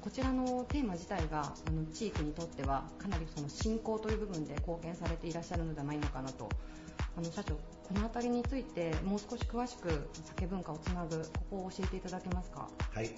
[0.00, 6.48] こちらのテーマ自体があの地域にとってはかなりその振興という部分で貢献されていらっしゃるのではないのかなと
[7.16, 7.60] あの社長、こ
[7.94, 12.68] の辺りについてもう少し詳しく酒文化をつなぐここを教えていただけますか？
[12.90, 13.10] はい。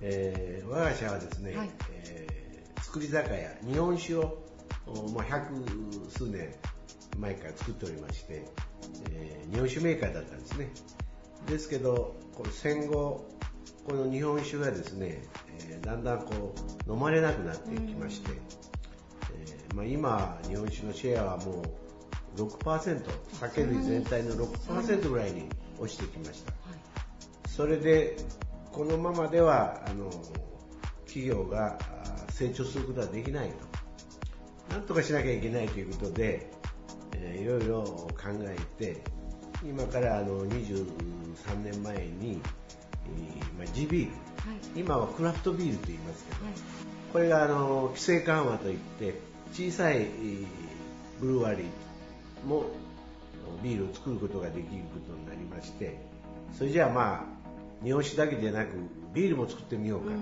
[0.00, 4.44] えー我が社はですね、はいえー作り酒屋、日本酒を
[4.86, 5.54] おもう百
[6.10, 6.52] 数年
[7.18, 8.44] 前から作っておりまして、
[9.10, 10.70] えー日本酒メーカーだったんですね。
[11.46, 13.28] ですけど、こ戦後、
[13.86, 15.22] この日本酒がですね、
[15.68, 16.54] えーだんだんこ
[16.86, 18.30] う飲まれなくなってきまして、
[19.34, 21.62] えーまあ、今、日本酒のシェアはも
[22.36, 23.02] う6%、
[23.40, 25.48] 酒類全体の6%ぐらいに
[25.78, 26.52] 落ちてきました。
[27.48, 28.16] それで、
[28.72, 30.10] このままでは、あの、
[31.06, 31.78] 企業が
[32.30, 34.74] 成長することはできないと。
[34.74, 36.50] なんとかしなきゃいけないということで、
[37.22, 39.02] えーいろいろ考えて、
[39.64, 40.86] 今からあの23
[41.62, 42.40] 年前に、
[43.06, 44.16] えーまあ、地ビール、は
[44.76, 44.80] い。
[44.80, 46.54] 今はクラフトビールと言いますけど、はい。
[47.12, 49.14] これがあの規制緩和といって
[49.52, 50.46] 小さいえー
[51.20, 52.64] ブルワリーも
[53.62, 56.00] ビールを作ることができることになりまして
[56.56, 57.26] それじゃあま
[57.80, 58.70] あ日本酒だけでなく
[59.14, 60.12] ビールも作ってみようか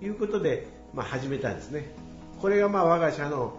[0.00, 1.92] ということで、まあ、始めたんですね。
[2.40, 3.56] これがまあ我が社の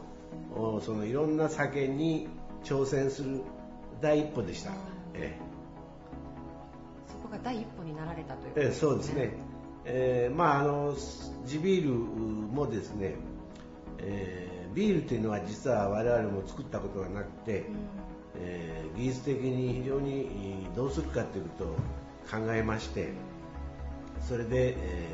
[0.55, 2.27] おそのいろんな酒に
[2.63, 3.41] 挑戦する
[4.01, 4.71] 第一歩でした、
[5.13, 5.35] え
[7.07, 9.33] そこが第一歩になられたというえええそうですね、
[9.85, 10.95] えーまああの
[11.45, 13.15] 地ビールもですね、
[13.99, 17.65] えービールというのは実は我々も作ったことがなくて、
[18.35, 21.75] えー技術的に非常にえーどうするかということを
[22.29, 23.09] 考えまして
[24.27, 25.09] それで、え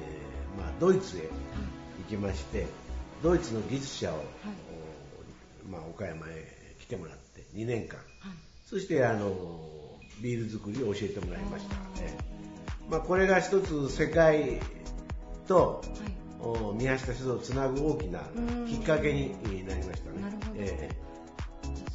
[0.58, 1.28] ーまあ、ドイツへ行
[2.10, 2.66] きまして
[3.24, 4.24] ドイツの技術者を、
[5.68, 7.25] おまあ、岡山へ来てもらって
[7.56, 8.00] 2年間、
[8.66, 9.34] そしてあの
[10.22, 14.60] ビール作りを教えてもらいました、えーまあ、これが一つ世界
[15.48, 15.82] と、
[16.40, 18.20] お宮下酒造をつなぐ大きな
[18.68, 19.32] きっかけに
[19.66, 20.22] なりましたね。
[20.22, 20.52] なるほど。
[20.58, 20.90] え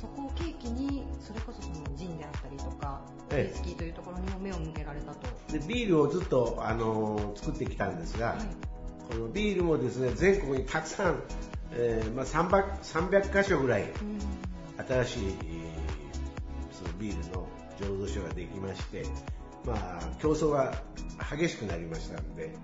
[0.00, 3.48] そこを契機にそれこそそのジンであったりとかウえ。
[3.48, 8.38] えイスキーというところにも目を向けられたと、えでビールをずっと、あの作ってきたんですが、
[9.10, 11.22] このビールもですね全国にたくさん、
[11.72, 13.84] えーまあ、300, 300箇所ぐらい
[14.88, 15.90] 新しい、えー
[16.80, 17.46] そのビールの
[17.78, 19.04] 醸造所ができまして、
[19.64, 20.82] まあ、競争が
[21.30, 22.54] 激しくなりましたので、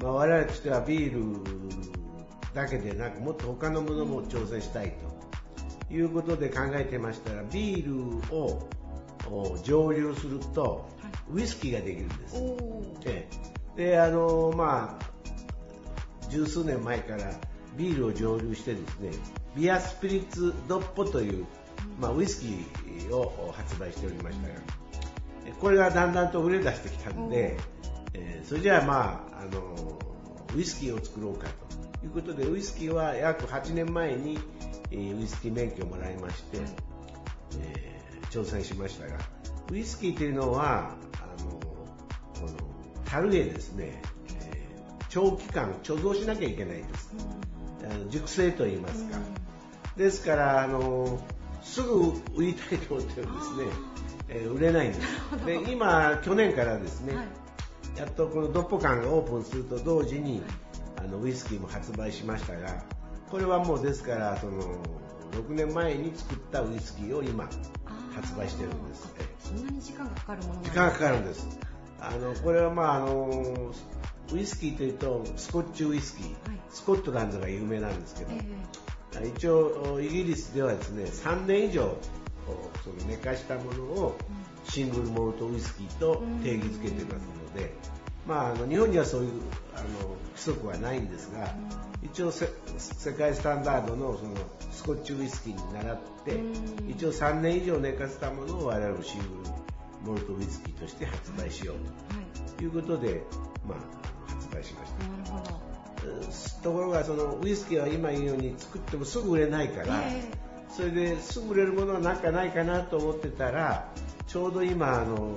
[0.00, 1.40] まあ、我々としてはビール
[2.54, 4.94] だけでなくもっと他のものも挑戦したい
[5.88, 8.68] ということで考えてましたらビールを
[9.28, 10.88] お蒸留すると
[11.30, 12.36] ウイスキーができるんです。
[13.04, 13.28] え
[13.76, 13.90] え。
[13.90, 17.32] であのまあ十数年前から
[17.76, 19.10] ビールを蒸留してですね
[19.56, 21.46] ビアスピリッツドッポという、
[21.98, 24.54] まあ、ウイスキーを発売しておりましたが
[25.46, 27.56] えこれがだんだんと売れ出してきたんで、
[28.14, 29.98] えーそれじゃあまああの
[30.54, 31.48] ウイスキーを作ろうか
[32.00, 34.38] ということでウイスキーは約8年前に、
[34.90, 36.58] えーウイスキー免許をもらいまして、
[37.60, 39.18] えー挑戦しましたが
[39.70, 41.60] ウイスキーというのはあのこ
[42.42, 42.48] の
[43.04, 44.02] 樽へですね、
[44.42, 47.14] えー長期間貯蔵しなきゃいけないです、
[47.88, 49.18] あの熟成といいますか、
[49.96, 51.18] ですからあの
[51.62, 53.64] すぐ売りたいと思ってるんですね、
[54.28, 55.46] えー売れないんです。
[55.46, 57.14] で今去年からですね、
[57.96, 60.42] やっとこのドッポ館がオープンすると同時に
[60.96, 62.84] あのウイスキーも発売しましたが
[63.30, 64.62] これはもうですからその
[65.32, 67.48] 6年前に作ったウイスキーを今
[68.14, 69.14] 発売してるんです。
[69.18, 71.58] えそんなに時間がかかるものなんです時間がかかるんです。
[72.00, 73.72] あのこれはまああの
[74.32, 76.34] ウイスキーというとスコッチウイスキー、
[76.70, 78.30] スコットランドが有名なんですけど、
[79.24, 81.96] 一応イギリスではですね3年以上
[82.84, 84.16] その寝かしたものを
[84.64, 87.72] シングルモルトウイスキーと定義づけてますので、
[88.26, 89.30] まあ、あの日本にはそういう
[89.74, 89.86] あの
[90.34, 91.54] 規則はないんですが
[92.02, 92.48] 一応せ
[92.78, 94.34] 世界スタンダードのその
[94.70, 96.40] スコッチウイスキーに倣って
[96.88, 101.76] 一応3年以上寝かせたものを我々もシングルモルトウイスキーとして発売しよう
[102.56, 102.66] とい。
[102.66, 103.22] うことで、
[103.66, 105.75] まあ、発売しました。
[106.62, 110.02] ところがそのウイスキーは今言うように作ってもすぐ売れないから、
[110.68, 113.88] それですぐ売れるものはなんかないかなと思ってたら
[114.26, 115.36] ちょうど今あの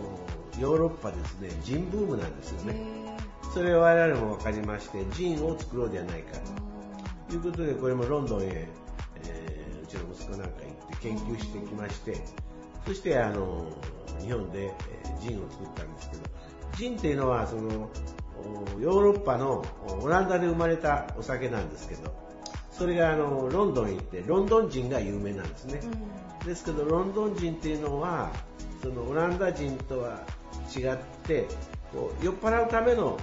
[0.59, 2.75] ヨーロッパですねジンブームなんですよね。
[3.53, 6.69] それを我々も分かりましてジンを作ろうではないかと。
[7.35, 8.67] いうことでこれもロンドンへ、
[9.25, 12.17] えーうちの息子なんか行って研究してきまして
[12.85, 13.65] そしてあの
[14.21, 16.23] 日本で、えージンを作ったんですけど
[16.77, 17.89] ジンっていうのはそのお
[18.79, 22.13] ヨーロッパのおオランダで生まれたお酒なんですけど
[22.71, 25.81] それがあのロンドンへ行ってロンドン人が有名なんですね、
[26.45, 28.31] ですけどロンドン人っていうのは
[28.81, 30.21] そのオランダ人とは
[30.75, 31.45] 違って
[31.91, 33.17] こう酔っ払うための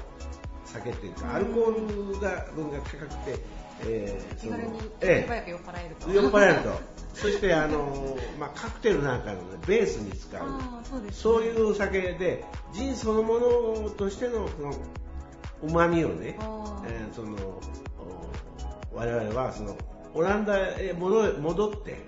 [0.67, 3.39] 酒っていうかアルコールが分が高くて、
[3.87, 5.23] えー気軽にええ。
[5.23, 6.11] 手早く酔っ払えると。
[6.11, 6.97] 酔っ払えると。
[7.15, 10.43] そしてあの、まあ、カクテルなんかの、ね、ベースに使う。
[11.13, 11.47] そうね。
[11.47, 14.75] いうお酒でジンそのものとしてのその
[15.63, 16.39] うまみをね
[16.87, 17.37] えーその
[18.93, 19.77] お我々はその
[20.15, 21.99] オランダへ戻戻って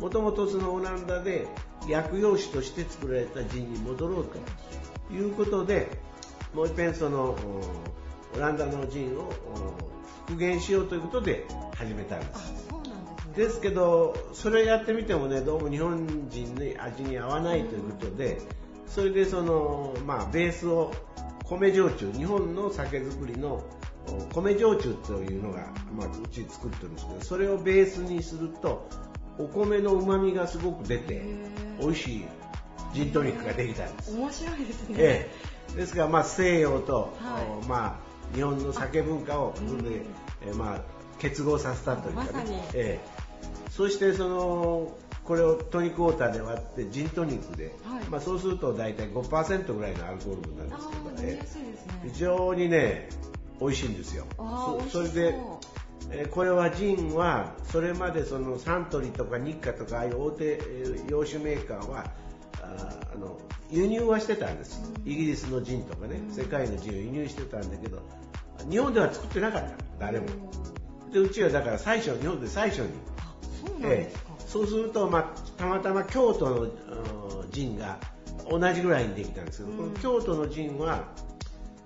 [0.00, 1.46] もともとそのオランダで
[1.88, 4.26] 薬用酒として作られたジンに戻ろう
[5.08, 5.88] ということで
[6.54, 7.98] もう一遍そのお
[8.36, 9.88] オランダのジンをお
[10.26, 12.30] 復元しようということで始めたんです。
[12.30, 12.68] ですね。
[13.34, 18.38] ですけど、それやってみてもね、どうも日本人の味に合わないということで、
[18.86, 20.92] それでその、まあ、ベースを
[21.48, 23.64] 米焼酎、日本の酒造りの
[24.06, 28.88] お米焼酎というのが、まあ、うち作ってるんですけど、それをベースにすると、
[29.38, 31.22] お米の旨味がすごく出て、
[31.80, 32.24] 美味しい
[32.92, 34.16] ジントニックができたんです。
[34.16, 35.30] 面白いですね、え
[35.74, 37.64] え、ですから、まあ、西洋と、はい。
[37.64, 38.00] おま
[38.32, 40.02] あ、日本の酒文化を、それで
[40.46, 40.80] えまあ、
[41.18, 42.40] 結合させたというかね、ま
[42.74, 43.00] ええ、
[43.70, 44.92] そしてその
[45.28, 48.04] これをトニックウォーターで割ってジントニックで、はい。
[48.04, 52.10] まあ、そうすると大体5%ぐらいのアルコール分なんですけどあー飲みやすいですね。
[52.14, 53.10] 非常にね
[53.60, 54.24] 美味しいんですよ。
[54.38, 55.34] そそれで、
[56.10, 62.06] えーこれはジンはそれまでそのサントリーとか日課とかああいう大手えー洋酒メーカーは
[62.62, 63.38] あの
[63.70, 64.80] 輸入はしてたんです。
[65.04, 68.00] イギリスのジンとかね世界のジンを輸入してたんだけど
[68.70, 70.26] 日本では作ってなかった誰も。
[71.12, 72.88] でうちはだから最初日本で最初に。
[73.82, 75.22] ええそうすると、まあ、
[75.58, 76.70] たまたま京都のうん
[77.50, 77.98] ジンが
[78.50, 79.76] 同じぐらいにできたんですけど、うん。
[79.76, 81.04] この京都のジンは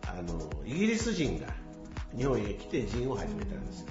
[0.06, 1.48] あのイギリス人が
[2.16, 3.86] 日本へ来てジンを始めたんですよ。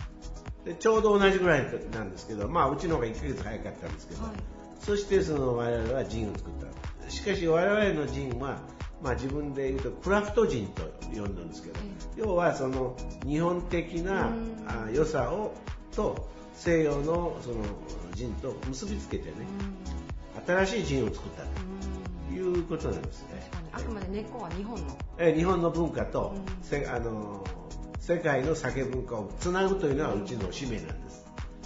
[0.66, 4.32] でちょうど同じぐらいなんですけど、まあ、うちの方が1ヶ月早かったんですけど、はい。
[4.80, 6.54] そしてその我々はジンを作っ
[7.04, 7.10] た。
[7.10, 8.60] しかし我々のジンは、
[9.02, 11.80] まあ、自分で言うとクラフトジンと呼んだんですけど、
[12.16, 14.32] 要はその日本的な
[14.94, 15.54] 良さを
[15.94, 16.30] と
[16.64, 17.56] 西洋のその
[18.14, 19.34] ジンと結びつけてね
[20.46, 23.50] 新しいジンを作ったということなんですね。
[23.72, 24.96] あくまで根っこは日本の。
[25.18, 26.64] え日本の文化と、うん。
[26.64, 27.44] せあの
[28.00, 31.26] 世界の酒文化をつなぐというのはうちの使命なんです、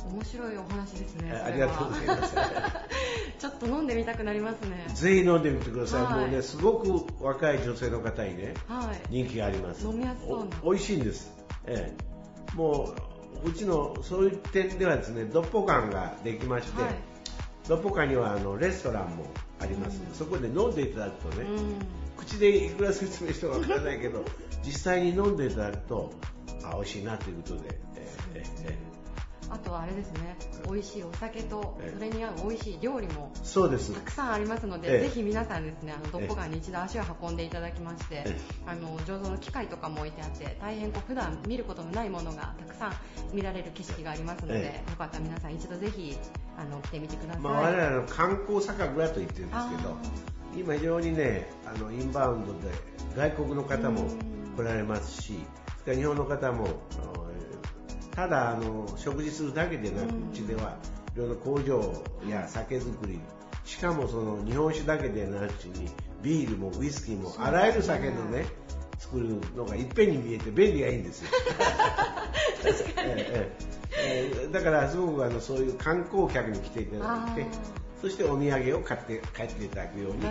[0.10, 1.32] 面白いお話ですね。
[1.32, 2.36] ありがとうございます。
[3.38, 4.88] ちょっと飲んでみたくなりますね。
[4.94, 6.20] ぜひ飲んでみてください、はい。
[6.22, 9.02] もうねすごく若い女性の方にねはい。
[9.10, 9.86] 人気があります。
[9.86, 10.46] 飲みやすそうな。
[10.64, 11.34] お美味しいんです、
[11.66, 13.15] ええ、もう
[13.46, 16.94] うちのそういう点ではですねドッポ館ができまして、はい。
[17.68, 19.26] ドッポ館にはあのレストランも
[19.60, 20.16] あります、うん。
[20.16, 21.76] そこで飲んでいただくとね、うん。
[22.18, 24.24] 口でいくら説明してもわからないけど
[24.64, 26.12] 実際に飲んでいただくと
[26.64, 27.62] あ美味しいなということで、
[27.96, 28.95] ええええ
[29.50, 31.94] あとはあれですね美味しいお酒とええ。
[31.94, 33.94] それに合う美味しい料理もそうです。
[33.94, 35.08] たくさんありますので、ええ。
[35.08, 38.38] ぜひ皆さんですねあのドッポガンに一度足を運んでいただきまして、ええ。
[38.66, 42.94] あの醸造の機械とかも置いてあって大変こう普段見ることのないものがたくさん
[43.34, 46.18] 見られる景色がありますので、えよかったら皆さん一度ぜひ
[46.58, 49.98] あの来てみてください、まあ、我々の観光酒蔵と言ってるんですけど
[50.58, 52.60] 今非常にねあのインバウンドで
[53.16, 54.10] 外国の方も
[54.56, 55.40] 来られますし
[55.86, 56.68] 日本の方も
[58.16, 60.78] ただあの食事するだけでなくうちでは
[61.16, 61.94] いろいろ工場
[62.30, 63.20] や酒造り
[63.66, 65.90] しかもその日本酒だけでなしに
[66.22, 68.46] ビールもウイスキーもあらゆる酒のね
[68.98, 71.30] 作るのがいっぺんに見えて便利がいいんですよ。
[72.98, 73.52] ええ
[73.98, 74.52] ええ。
[74.52, 77.46] だからすごくあのそういう観光客に来ていただいて
[78.02, 80.28] そしてお土産を買って帰っていただくように考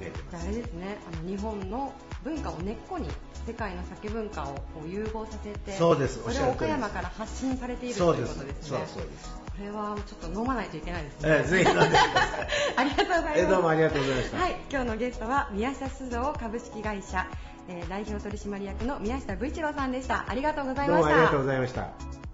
[0.00, 0.44] えてます。
[0.44, 0.98] ああれですね。
[1.12, 1.92] あの日本の
[2.24, 3.08] 文化を根っこに
[3.46, 4.54] 世界の酒文化を
[4.86, 6.20] 融合させてそうです。
[6.22, 8.86] それを岡山から発信されているということですね。
[8.86, 12.48] そうです、これはちょっと飲まないといけないですね、ええぜひ飲んでください。
[12.76, 13.40] ありがとうございます。
[13.40, 17.26] えどうもありがとうございました、はい、今日のゲストは宮下酒造株式会社、
[17.68, 20.24] えー代表取締役の宮下武一郎さんでした。
[20.28, 21.10] ありがとうございどうました。
[21.10, 22.29] もありがとうございました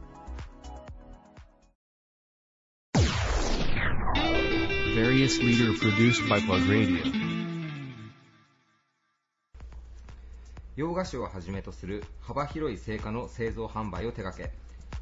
[4.97, 7.05] Various leader produced by Plug Radio.
[10.75, 14.55] 洋菓子をはじめとする幅広い製菓の製造販売を手掛け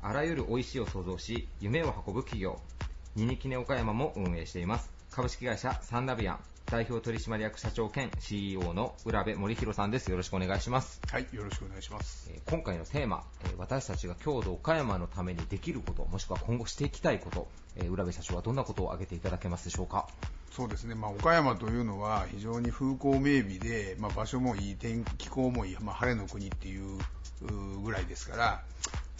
[0.02, 2.58] あらゆる美味しいを創造し夢を運ぶ企業。
[3.14, 4.90] ニニキネ岡山も運営しています。
[5.12, 6.40] 株式会社サンダビアン。
[6.66, 12.28] 代表取締役社長兼 CEO の浦部森弘さんですよろしくお願いしますはい、よろしくお願いします。
[12.32, 20.08] えー今回のテーマ、えー私たちが郷土岡山のためにできることもしくは今後していきたいこと、えー浦部社長はどんなことを挙げていただけますでしょうか？
[20.50, 26.98] そうですね、まあ、岡山というのは非常に風光明媚で、まあ、場所もいい、天気候もいい、まあ、晴れの国っていう
[27.82, 28.62] ぐらいですから、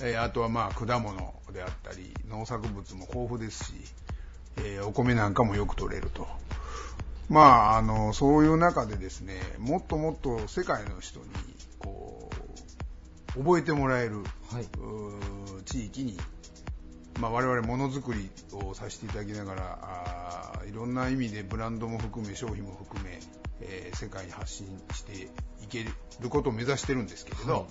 [0.01, 3.73] えーあとはまあ果物であったり、農作物も豊富ですし、
[4.57, 6.27] えーお米なんかもよく取れると。
[7.29, 11.27] まあ、あのそういう中でですねもっともっと世界の人に
[11.79, 12.31] こ
[13.37, 14.19] う覚えてもらえる、
[14.53, 14.69] はい。
[15.65, 16.19] 地域に
[17.21, 23.21] まあ、我々ものづくりをさせていただきながらあーいろんな意味でブランドも含め商品も含め、
[23.61, 25.29] えー世界に発信して
[25.63, 27.65] いけることを目指してるんですけれど、はい。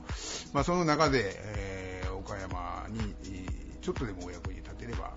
[0.53, 5.11] まあ、その中で、えー岡山にえーちょっとでもお役に立てれば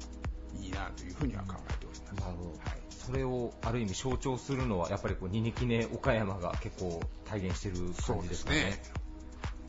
[0.61, 2.15] いいなというふうには考えております。
[2.15, 2.51] なるほど。
[2.51, 8.59] はいそれをある意味象徴するのはやっぱりこうニニキネ岡山が結構体現してる感じですかね。
[8.59, 9.07] そうですね。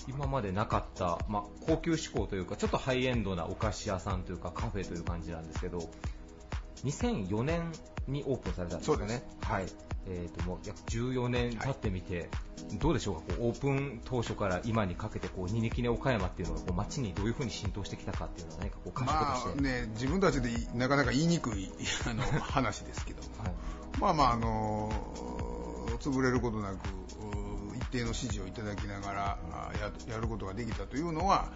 [0.07, 5.89] 今までなかった、まあ、高級志向というかちょっとハイエンドなお菓子屋さんというかカフェという感じなんですけど
[6.83, 7.71] 2004年
[8.07, 9.23] にオープンされたんですよね。
[9.41, 9.65] はい。
[10.09, 12.29] えー、ともう約14年経ってみて、
[12.79, 21.69] どうでしょうかこうオープン当初から今にかけてこうニニキネ岡山っていうのがこう街にどういうふうに浸透してきたかっていうのは何かこう感として、あね、自分たちでいなかなか言いにくい
[22.09, 23.53] あの話ですけども、はい。
[23.99, 24.91] まあまあ、あの
[25.99, 29.71] 潰れることなく、う一定の支持をいただきながらあ
[30.07, 31.51] ややることができたというのは、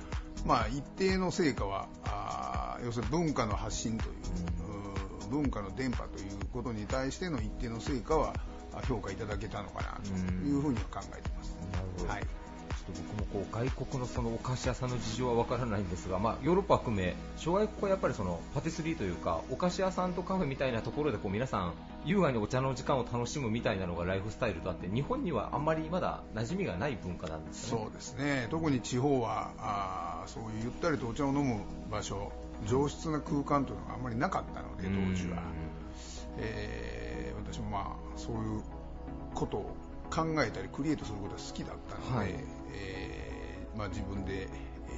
[0.45, 8.33] まあ、一定の成果は、あ要するに文化の発信というう文化の伝播ということに対しての一定の成果は
[8.73, 10.09] あ評価いただけたのかなと
[10.45, 11.57] いうふうには考えてます。
[11.71, 12.41] なるほどはい
[12.81, 21.73] ちょっと僕もこう外国のそのお菓子屋さんの事情はわからないんですが、まあ、ヨーロッパ含め諸外国はやっぱりそのパティスリーというかお菓子屋さんとカフェみたいなところでこう皆さん
[22.05, 27.83] 優雅にお茶の時間を楽しむみたいなのがライフスタイルとあって日本にはあんまりまだ馴染みがない文化なんですよね。
[27.83, 31.59] そうですね特に地方はあーそういうゆったりとお茶を飲む
[31.91, 32.31] 場所
[32.67, 35.43] 上質な空間というのがあんまりなかったので当時は、
[36.37, 38.61] えー私もまあそういう
[39.33, 39.75] ことを
[40.09, 42.35] 考えたりクリエイトすることが好きだったので、はい。
[42.73, 44.47] えーまあ、自分で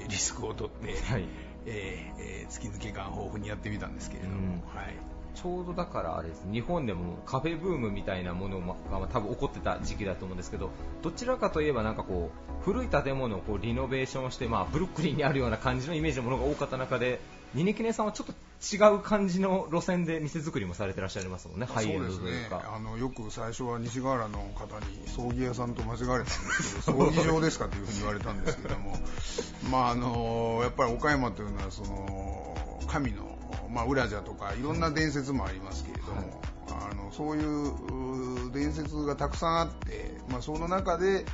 [0.01, 1.25] えーリスクを取って、はい。
[1.65, 4.49] えーえー突き抜け感豊富にやってみたんですけれども、うん。
[4.77, 4.95] はい。
[5.33, 6.45] ちょうどだからあれです。
[6.51, 10.69] 日本でもカフェブームみたいなものが多分起こってた時期だと思うんですけど
[11.01, 12.29] どちらかといえばなんかこ
[12.61, 17.19] う古い建物をこうリノベーションして、まあ、ブルックリンにあるような感じのイメージのものが多かった中で
[17.53, 18.33] ニニキネさんはちょっと
[18.63, 22.73] 違う感じの路線で店作りもされてらっしゃいますもんねハイエンドとそうですねいうか。
[22.75, 28.97] あのよく最初は西河原の方に葬儀屋さんと間違われたんですけど葬儀場ですかというふうに言われたんですけども
[29.69, 33.37] まああのやっぱり岡山というのはその神の、
[33.69, 41.25] まあ、浦社とかいろんな伝説もありますけれども、あのそういうう伝説がたくさんあって、まあ、その中で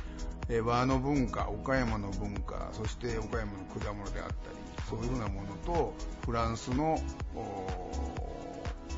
[0.48, 4.59] えー和の文化岡山の文化そして岡山の果物であったり
[4.90, 5.94] そういうふうなものと
[6.26, 6.98] フランスの
[7.36, 7.66] お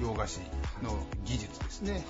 [0.01, 0.41] 洋菓子
[0.83, 2.03] の技術ですね、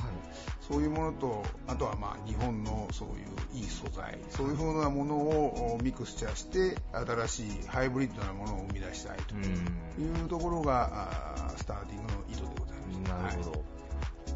[0.61, 4.19] そういうものとあとはまあ日本のそういういい素材。
[4.31, 12.77] そういうふうなものをおミクスチャーして新しいハイブリッドなものを生み出したいというところがスターティングの意図でござい
[13.21, 13.37] ます。
[13.37, 13.65] なるほど、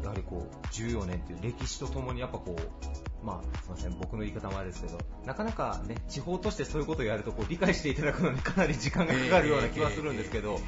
[0.03, 10.59] やはりこう14年という歴史とともにやっぱこう、まあ、すみません僕の言い方もあれですけどなかなか、ね、地方としてそういうことをやるとこう理解していただくのにかなり時間がかかるような気はするんですけど、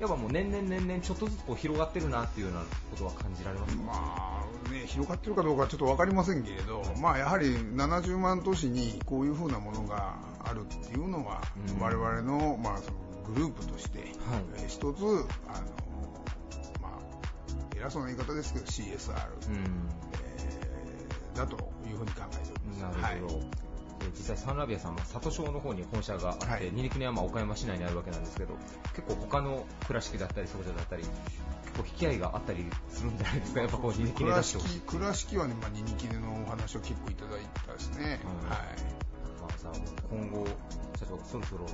[0.00, 3.92] やっぱもう年々年々ちょっとずつこう広がってるなっていうようなことは感じられますか、ま
[4.66, 11.42] あね、広がってるかどうかはちょっと分かりませんけれど、まあ、やはり70万都市にこういうふうなものがあるっていうのは、
[11.76, 11.80] うん。
[11.80, 12.96] 我々の,、まあその
[13.34, 13.98] グループとして、
[14.56, 15.24] えー一つあの、ま
[15.78, 15.79] あ、
[17.80, 19.14] 偉そうな言い方ですけど CSR、
[19.50, 21.56] えーだと
[21.88, 23.02] いうふうに考えております。
[23.02, 23.50] なるほど、えー
[24.16, 26.70] 実際サンラビアさんは里庄の方に本社があって、はい。
[26.72, 28.54] ニリキネはまあ岡山市内にあるわけなんですけど
[28.96, 31.12] 結構他の倉敷だったり総社だったり結
[31.78, 33.60] 構引き合いがあったりするんじゃないですか？
[33.60, 38.20] やっぱこうニリキネ出倉してほしい敷倉敷はね、まあ、ニニキネのお話を結構いただいたですね。
[38.24, 38.48] うん。
[38.48, 38.58] はい
[39.64, 39.80] まあさ
[40.10, 40.46] 今後
[40.98, 41.66] 社長そろそろ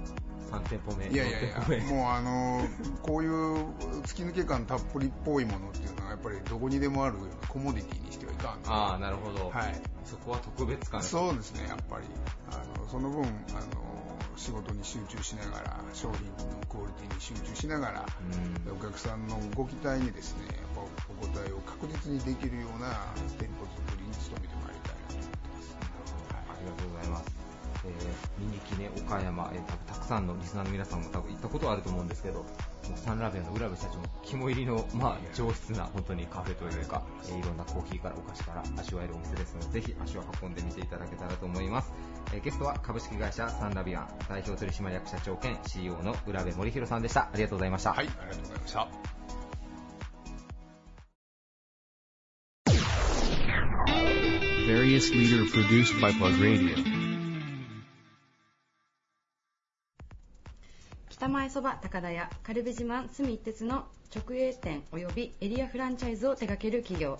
[0.51, 1.77] 3店舗目いやいやい4店舗目。
[1.79, 2.65] や、もうあの
[3.03, 3.57] こういう
[4.03, 7.17] 突き抜け感たっぷりっぽいものっていうのはやっぱりどこにでもある
[7.49, 9.75] コモディティにしてはいかんああなるほど、はい、
[10.05, 11.03] そこは特別感。
[11.03, 12.05] そうですね、やっぱり。
[12.53, 13.27] あのその分あ
[13.75, 13.97] の
[14.37, 18.07] 仕事に集中しながら商品のクオリティに集中しながら、
[18.69, 18.73] うん。
[18.73, 20.81] お客さんのご期待にですねやっぱ
[21.11, 25.77] お答えを確実にできるような店舗作りに努めてまいりたいなと思ってます。
[26.31, 27.36] ありがとうございます。
[27.87, 32.45] えー、ニニキネ岡山、えーたたくさんのリスナーの皆さんも多分行ったことはあると思うんですけど、も
[32.95, 41.93] うサンラーベンの浦部社長の肝入りの、まあ、上質な本当にカフェというか、えーいろんなコーヒーからお菓子から味わえるお店ですので、ぜひ足を運んでみていただけたらと思います。
[42.35, 47.23] えーゲストは株式会社サンラビアン代表取締役社長兼 CEO の浦部森弘さんでした。
[47.23, 47.93] ありがとうございました。
[47.93, 48.89] はい、ありがとうございました。
[54.67, 56.96] Various leader produced by Plug Radio.
[61.17, 67.19] 北前そば高田屋カルビ自慢住一鉄の直営店及びエリアフランチャイズを手掛ける企業。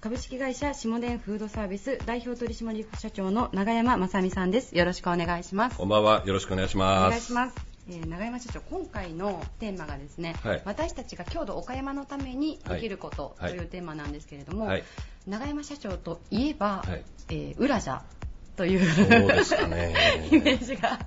[0.00, 4.74] 株式会社下田フードサービス代表取締役社長の永山正美さんです。
[4.74, 5.76] よろしくお願いします。
[5.76, 6.22] こんばんは。
[6.24, 7.10] よろしくお願いしおます。
[7.10, 7.54] 願いします、
[7.90, 10.62] えー永山社長今回のテーマがですね、はい。
[10.64, 13.50] 私たちが郷土岡山のためにできることはい。
[13.50, 14.84] というテーマなんですけれども、はい。
[15.28, 17.04] 永山社長といえば、はい。
[17.28, 18.04] えー、裏じゃ
[18.56, 19.94] というそうですかね。
[20.32, 20.98] イメージが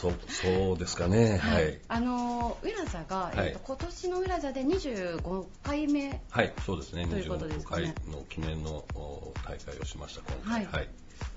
[0.00, 1.38] そう、そうですかね。
[1.38, 1.78] はい。
[1.88, 7.06] あのー、裏座が、はいえーと今年の裏座で25回目はい、そうですね。
[7.06, 10.64] ということで25すかね回の記念のお大会をしました、今回。
[10.66, 10.88] ははいい。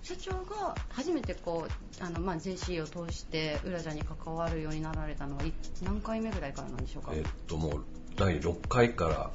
[0.01, 5.53] 社長が初めてこうあの、まあ、JC を通して裏座に関わるようになられたのはい
[5.83, 9.31] 何回目ぐらいからなんでしょうか、えっと、もう、第6回から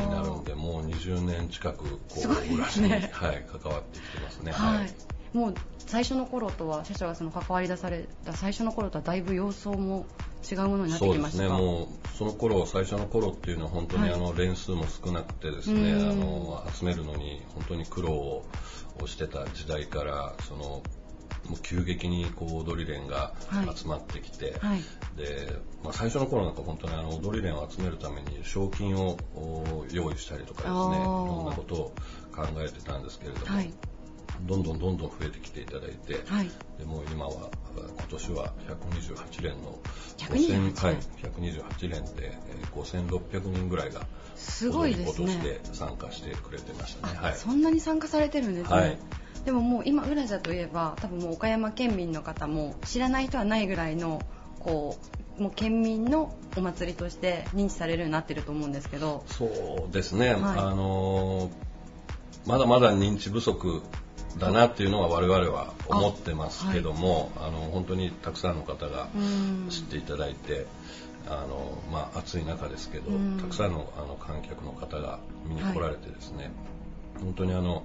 [0.00, 4.52] になるんで、もう20年近く、こすごいで裏に、すねはい、関わってきてますね。
[4.52, 4.94] はい
[5.34, 10.06] もう最初の頃とは社長がその関わり出された最初の頃とはだいぶ様相も
[10.50, 14.12] 違うものになってそうですね、もうその頃最初の頃っていうのは本当にはい。
[14.12, 16.10] あの連数も少なくてですね、うん。
[16.10, 18.44] あの集めるのに本当に苦労を
[19.06, 20.82] してた時代からその
[21.48, 23.34] もう急激にこう踊り連が
[23.74, 24.82] 集まってきて、はい。
[25.16, 31.94] で、まあ、最初の頃なんか本当にあの踊り連を集めるために賞金をお用意したりとかですねいろんなことを
[32.34, 33.72] 考えてたんですけれども、はい
[34.42, 36.50] どんどんどんどん増えてきていただいて、はい。
[36.78, 39.78] でもう今は今年は128連の
[40.18, 44.02] 128はい、128連でえー5600人ぐらいが
[44.36, 45.60] すごいですね。
[45.72, 47.18] 参加してくれてましたね。
[47.18, 47.36] はい。
[47.36, 48.98] そんなに参加されてるんですね、はい。
[49.44, 54.20] でももう今ウラジャといえば多分もう岡山県民の方も知らない人はないぐらいの
[54.60, 54.98] こ
[55.38, 59.24] うもう県民のお祭りとして認知されるようになってると思うんですけど。
[59.26, 60.40] そうですね、はい。
[60.40, 61.74] あのー
[62.46, 63.82] まだまだ認知不足
[64.38, 69.68] だなっていうのは我々は思ってますけども、あの本当にたくさんの方がうん。
[69.70, 70.66] 知っていただいて、
[71.28, 73.38] あのまあ、暑い中ですけど、うん。
[73.38, 76.50] たくさんのあの観客の方が見に来られてですね、
[77.20, 77.84] 本当にあの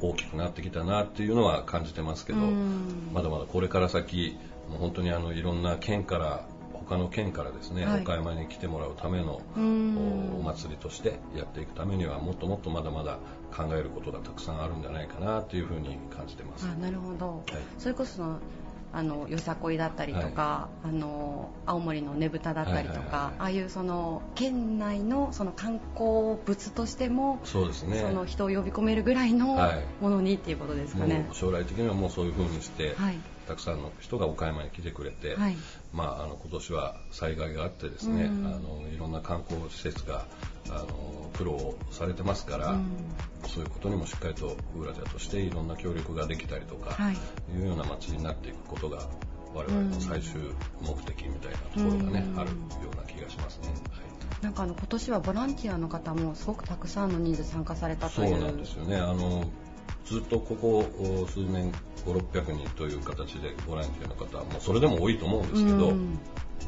[0.00, 3.10] お大きくなってきたなっていうのは感じてますけど、うん。
[3.12, 4.36] まだまだこれから先
[4.68, 8.02] もう本当にあのいろんな県から他の県からですね、はい。
[8.02, 13.18] 岡山に来てもらうためのお祭りとしてやっていくためにはもっともっとまだまだ
[13.52, 16.66] 考えることがたくさんあるんじゃないかなというふうに感じてます。
[16.66, 17.62] あなるほど、はい。
[17.78, 18.38] それこそ
[18.94, 23.34] あのよさこいだったりとか、あの青森のねぶただったりとか、はいはいはいはい。
[23.38, 28.00] ああいうその県内のその観光物としても、そうですね。
[28.00, 29.84] その人を呼び込めるぐらいのはい。
[30.00, 31.20] ものにっていうことですかね。
[31.20, 31.32] も。
[31.32, 33.18] う将来的にはもうそういうふうにして、はい
[33.52, 35.56] たくさんの人が岡山に来てくれて、はい。
[35.92, 38.46] まあ、あの今年は災害があってですね、うん。
[38.46, 40.24] あのいろんな観光施設が
[40.70, 42.86] あの苦労をされてますから、うん。
[43.46, 47.14] そういうことにもしっかりとウラジャとしていろんな協力ができたりとか、はい。
[47.14, 49.06] い、うような街になっていくことが
[49.54, 50.40] 我々の最終
[50.80, 52.40] 目的みたいなところがね、うん。
[52.40, 52.56] あるよ
[52.90, 53.68] うな気がしますね。
[53.68, 53.78] はい。
[54.40, 58.26] なんかあの今年はボランティアの方もすごくたくさんの人数参加されたとそう。
[58.28, 58.42] いう。
[58.42, 58.96] なんですよね。
[58.96, 59.44] あの
[60.04, 60.78] ずっとここ
[61.22, 61.72] お数年
[62.04, 66.18] 5、600人という形でボランティアの方はもうそれでも多いと思うんですけど、うん。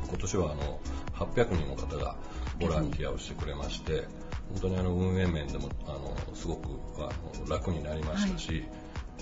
[0.09, 0.80] 今年はあの
[1.14, 2.16] 800人の方が
[2.61, 4.07] ボランティアをしてくれまして、
[4.53, 6.68] 本当にあの運営面でもあのすごく
[6.99, 7.11] あ
[7.41, 8.64] の楽になりましたし、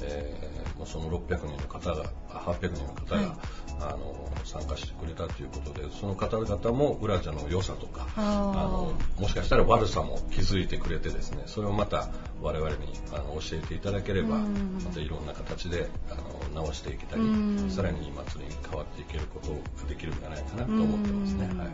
[0.02, 3.36] えーもうその600人の方があ800人の方が、はい。
[3.80, 8.68] あの参加してくれたということでその方々もウラジャの良さとかあー。
[8.68, 12.08] のもしかしたら悪さも気づいてくれてですねそれをまた
[12.40, 12.76] 我々に
[13.12, 14.78] あの教えていただければうん。
[14.84, 16.14] またいろんな形であ
[16.54, 17.70] の直していけたりうん。
[17.70, 19.50] さらにいい祭りに変わっていけること
[19.82, 21.48] ができるんじゃないかなと思ってますね。
[21.52, 21.58] うん。
[21.58, 21.68] はい。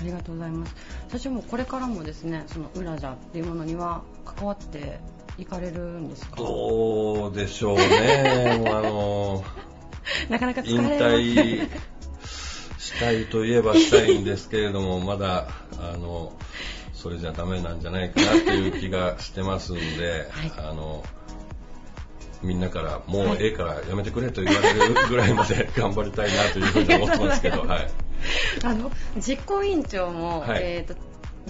[0.00, 0.74] ありがとうございます。
[1.10, 5.00] 社長もこれからもですね、そのウラジャっていうものには関わって
[5.38, 6.36] いかれるんですか？
[6.36, 8.64] どうでしょうね。
[8.68, 9.44] あの
[10.28, 11.68] なかなか疲引退
[12.78, 15.48] したいといえばしたいんですけれども、 まだ、
[15.80, 16.32] あの、
[16.94, 21.04] それじゃダメなんじゃないかなっていう気がしてますんで、はいあの、
[22.42, 27.88] みんなからもうええからやめてくれと言われるぐらいまで 頑張りたいなというふうに思ってますけど、はい。
[28.64, 30.98] あの実行委員長も、はいえーと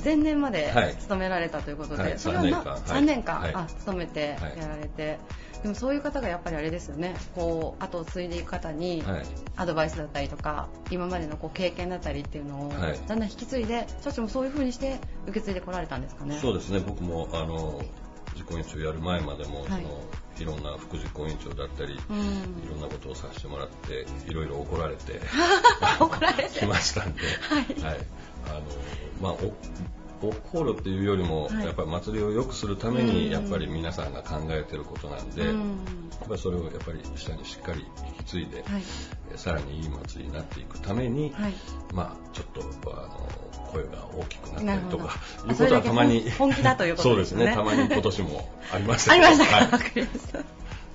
[0.04, 0.96] 前年まではい。
[0.96, 2.18] 務められたということで、はい。
[2.18, 3.40] それはな3年間。
[3.40, 3.52] はい。
[3.52, 3.66] 3年間、はい。
[3.66, 4.58] あ務めてはい。
[4.58, 5.18] やられて、
[5.62, 9.22] でもそういう方がやっぱりあれですよね、こう後を継いでいく方にはい。
[9.56, 13.00] アドバイスだったりとか、今までのこう経験だったりっていうのを、はい。
[13.06, 16.38] だんだん引き継いで、社長もそういう風にして受け継いでこられたんですかね。
[16.40, 17.82] そうですね、僕もあの
[18.36, 19.68] 実行委員長やる前までも、はい。
[19.68, 20.00] その
[20.38, 22.16] いろんな副実行委員長だったり、うん。
[22.64, 25.20] いろんなことをさせてもらって、いろいろ怒られて。
[25.98, 26.50] 怒られて。
[26.60, 27.20] きましたんで、
[27.82, 27.98] はい
[28.50, 28.62] あの
[29.20, 29.52] まあお
[30.20, 31.66] 怒るっていうよりも、はい。
[31.66, 33.06] やっぱり祭りを良くするためうん。
[33.06, 35.58] に、やっぱり皆さんが考えてることなんで、うん。
[35.58, 35.64] や
[36.24, 38.82] っぱりそれをやっぱり下にしっかり引き継いで、はい。
[39.32, 41.54] えさらにいい祭りになっていくために、はい。
[41.94, 43.28] まあちょっとあの
[43.70, 45.14] 声が大きくなったりとか
[45.48, 47.54] いうことはたまに本気だということですね。
[47.54, 47.54] そうですね。
[47.54, 49.70] たまに今年もありましたありましたか、はい。
[49.70, 50.38] わかりました。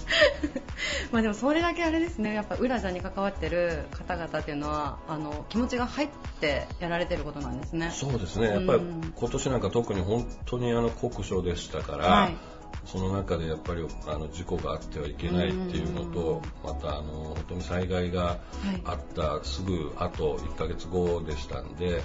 [1.12, 7.92] まあでもそれだけあれですね、やっぱウラジャに関わってる方々っていうのは、あの気持ちが入ってやられてることなんですね。
[7.92, 8.48] そうですね。
[8.48, 12.38] やっぱりうん今年なんか特に本当にあの酷暑でしたから、はい。
[12.86, 18.40] その中でやっぱりあの事故があってはいけないっていうのと、またあの本当に災害が
[18.84, 22.02] あったすぐあと1ヶ月後でしたんで、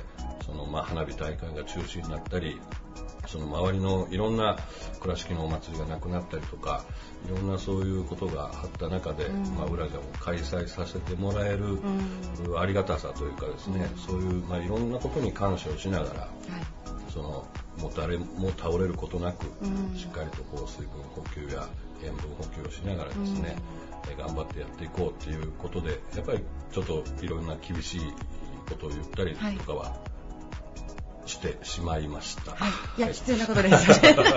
[0.47, 2.61] そのまあ花火大会が中止になったり、
[3.29, 4.57] その周りのいろんな
[5.01, 6.85] 倉敷のお祭りがなくなったりとか、
[7.27, 9.55] いろんなそういうことがあった中で、うん。
[9.55, 11.79] まあ、裏でも開催させてもらえる、
[12.59, 16.31] ありがたさというかですね、そういう、まあ、いろんなことに感謝をしながら、はい。
[17.13, 17.49] その
[17.79, 19.97] もう誰も倒れることなく、うん。
[19.97, 21.69] しっかりとこう水分補給や
[22.03, 23.57] 塩分補給をしながらですね、
[24.11, 26.39] え頑張ってやっていこうということでやっぱり
[26.73, 28.01] ちょっといろんな厳しい
[28.69, 30.01] ことを言ったりとかは
[31.29, 32.53] してしまいました。
[32.53, 33.15] はい、いや、はい。
[33.15, 34.17] 必要なことですよね。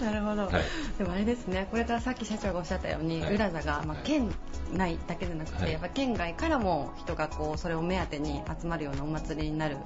[0.00, 0.52] なるほど、はい。
[0.98, 3.34] でもあれですね、これからさっき社長がおっしゃったように、はい。
[3.34, 4.32] 浦座が、まあ、県
[4.72, 5.72] 内だけでなくて、はい。
[5.72, 9.78] やっぱ県外からも人がこうそれを目当てに集まるようなお祭りになる、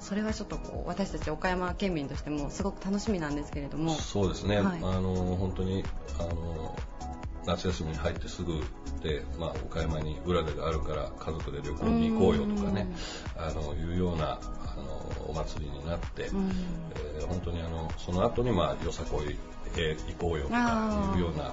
[0.00, 4.78] それはちょっとこう私たち岡山県民としてもすごく楽しみなんですけれども、そうですね、はい。
[4.82, 5.84] あの本当に
[6.18, 6.76] あの
[7.46, 8.60] 夏休みに入ってすぐ
[9.02, 12.88] で、まあ、岡山に浦でがあるから家族で旅行に行こうよとかね
[13.36, 16.50] あのいうようなあのお祭りになって、うん。
[16.94, 19.36] えー本当にあのその後にまあよさこい
[19.80, 21.52] へ行こうよとかいうような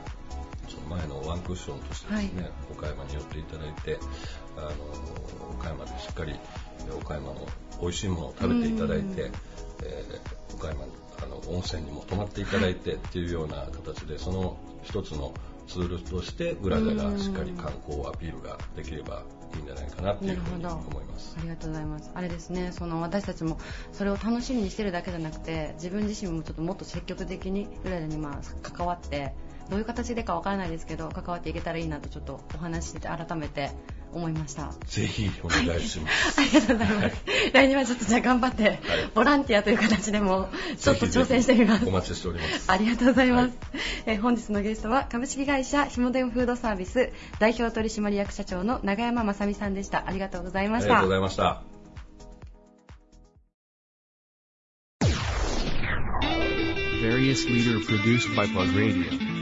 [0.68, 3.98] その前のワンクッションとしてですね、岡山に寄っていただいて
[4.56, 4.70] あの
[5.56, 6.36] 岡山でしっかり
[7.02, 7.48] 岡山の
[7.82, 9.32] 美味しいものを食べていただいて、
[9.84, 10.86] えー岡山
[11.22, 15.34] あの温泉にも泊まっていただいてっていうような形でその一つの
[15.74, 19.24] ツールとして浦田がしっかり観光アピールができれば
[19.56, 21.42] いいんじゃないかなっていうふうに思いますあ。
[21.42, 22.12] りがとうございます。
[22.14, 23.58] あれですね、その私たちも
[23.92, 29.34] それを楽しみにしてるだけじゃなくて、自分自身もちょっともっと積極的にウララにまあ関わって、
[29.72, 33.72] どういう形でかわからないですけど、関わっていけたらいいなとちょっとお話しして改めて
[34.14, 34.74] 思いました。
[34.86, 36.40] ぜひお願いします。
[36.40, 37.16] ありがとうございます。
[37.54, 38.80] 来年はちょっとじゃあ頑張って、
[39.14, 40.50] ボランティアという形でも
[40.80, 41.86] ちょっと挑戦してみます。
[41.86, 42.72] お待ちしております。
[42.72, 43.48] ありがとうございます。
[43.48, 43.52] はい
[44.06, 50.08] えー本日のゲストは株式会社ひもでんフードサービス代表取締役社長の永山正美さんでした。
[50.08, 51.12] ありがとうございましたありがとうご。
[51.14, 51.64] ざいました。
[57.02, 59.33] Various leader produced by Plug Radio.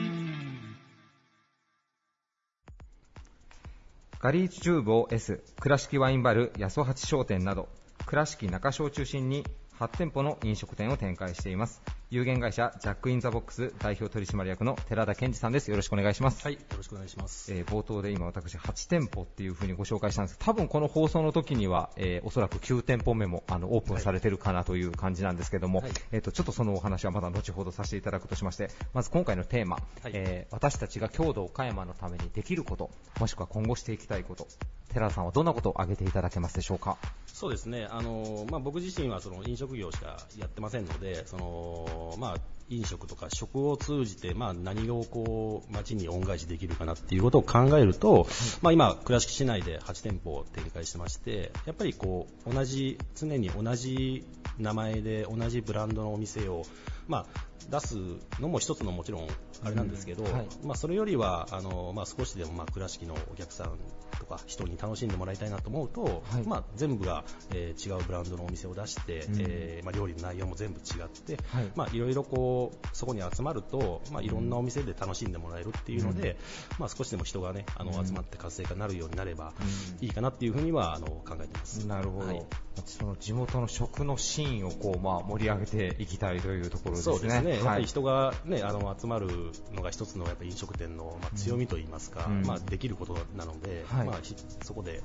[4.22, 7.70] ガリーチューブを S 倉敷ワインバル八十八商店など
[8.06, 9.44] 倉敷中署を中心に
[9.80, 11.82] 8店舗の飲食店を展開しています。
[12.14, 15.72] 有限会社ジャックインザボックス代表取締役の寺田健二さんです。
[15.72, 16.44] よろしくお願いします。
[16.44, 17.54] はい、よろしくお願いします。
[17.54, 20.38] えー冒頭で今私8店舗っていうふうにご紹介したんです。
[20.38, 25.92] 多分この放送の時には、えーおそらく9店舗目もあのオープンされてるかなという感じなんですけども、はい。
[26.12, 30.12] えー、とちょっとそのお話はまだ後ほどさせていただくとしましてまず今回のテーマ、はい。
[30.14, 32.92] えー私たちが郷土岡山のためにできること
[33.22, 34.48] もしくは今後していきたいこと
[34.94, 36.98] 寺田さんはどんなことを挙げていただけますでしょうか？
[37.28, 42.38] そうですね、あのまあ、僕自身はその飲食業しかやってませんので、そのまあ、
[42.72, 48.28] 飲食とか食を通じて、まあ、何をこう街に恩返しできるかなっていうことを考えると、
[48.62, 54.26] まあ、今、倉敷市内で8店舗展開してまして、やっぱりこう同じ常に同じ
[54.58, 56.64] 名前で同じブランドのお店を、
[57.08, 57.96] まあ、出す
[58.40, 59.28] のも一つのもちろん
[59.64, 60.34] あれなんですけど、うん。
[60.34, 60.48] はい。
[60.64, 63.78] まあ、それよりはあの、まあ、少しでもまあ倉敷のお客さん
[64.22, 66.48] とか人に楽しんでもらいたいなと思うと、はい。
[66.48, 69.36] まあ、全部が、えー違うブランドのお店を出して、うん。
[69.40, 71.72] えーまあ、料理の内容も全部違って、はい。
[71.76, 76.38] まあ、いろいろこうそこに集まると、まあ、いろんなお店で楽しんでもらえるっていうので、
[76.78, 78.06] まあ、少しでも人が、ね、あのうん。
[78.06, 80.06] 集まって活性化になるようになればうん。
[80.06, 81.88] いいかなっていうふうにはあの考えています。
[81.88, 82.46] なるほど、はい。
[82.86, 87.16] その地元の食のシーンをこう、まあ、盛り上げていきたいというところですね。
[87.16, 87.82] そうですね、やっぱはい。
[87.82, 89.28] り人が、ね、あの集まる
[89.74, 92.46] のが一つのやっぱ飲食店の、まあ、強みといいますか、うん。
[92.46, 94.08] まあ、できることなので、はい。
[94.08, 95.02] まあ、ひそこで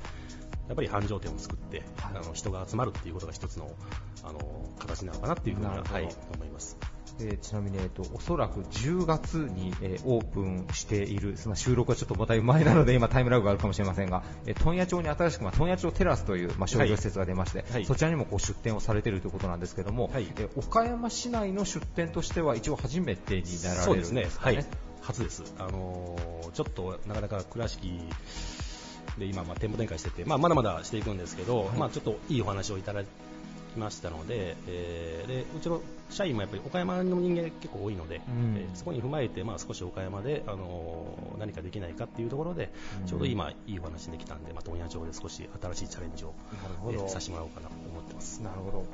[0.69, 2.17] やっぱり繁盛店を作って、はい。
[2.17, 3.71] あの人が集まるっていうことが一つの
[4.25, 4.41] あの
[4.79, 6.77] 形なのかなっていうふうには、はい、思います。
[7.19, 17.85] えーちなみに、えー、とおそらく10月に、えーオープンしている、その収録はちょっとまた前なので今タイムラグがあるかもしれませんが、えー問屋町に新しく、まあ、問屋町テラスという、まあ、商業施設が出まして、はい。
[17.87, 20.27] そちらにもこう出店をされているということなんですけども、はい。
[20.37, 24.57] えー岡山市内の出店としては一応初めてになられるんそうですかね。
[24.57, 24.67] はい、
[25.03, 28.01] 初です、あのーちょっとなかなか倉敷
[29.19, 33.07] で今、まあ、店舗展開してて、まあ、まだまだしていくんですけど、まあ、ちょっといいお話をいただき
[33.77, 42.71] ましたので,、えーでうちの社員もやっぱり岡山の人間結構多いので、うんえーそこに踏まえて、まあ、少し岡山で、あのー何かできないかっていうところで、
[43.07, 46.33] ちょうど今、いいお話できたんで、まあ、問屋町で少し新しいチャレンジを、
[46.89, 48.41] えーさせてもらおうかなと思ってます。
[48.43, 48.85] なるほど。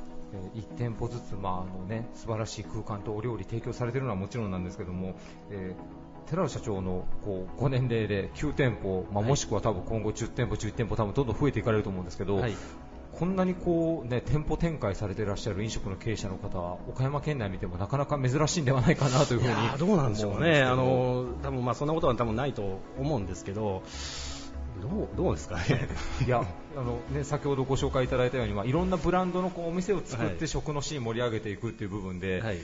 [0.55, 5.15] えー1店舗ずつ、まああのね、素晴らしい空間とお料理提供されているのはもちろんなんですけども、
[5.51, 9.29] えー寺尾社長のこうご年齢で9店舗、まあ、はい。
[9.29, 12.55] もしくは多分今後10店舗、11店舗、多分どんどん増えていかれると思うんですけど、はい。
[13.13, 23.83] こんなにこう、ね、店舗展開されていらっしゃる飲食の経営者の方は岡山県内見てもなかなか珍しいんではないかなというふうにどうなんでしょうね、あの多分まあそんなことは多分ないと思うんですけど、
[24.81, 25.89] どうどうですかね。
[26.27, 26.43] いや
[26.77, 30.37] あの、ね、先ほどご紹介いただいたように、まあ、いろんなブランドのこうお店を作っはい。
[30.37, 32.57] て食のシーン盛り上げていくっていう部分で、はい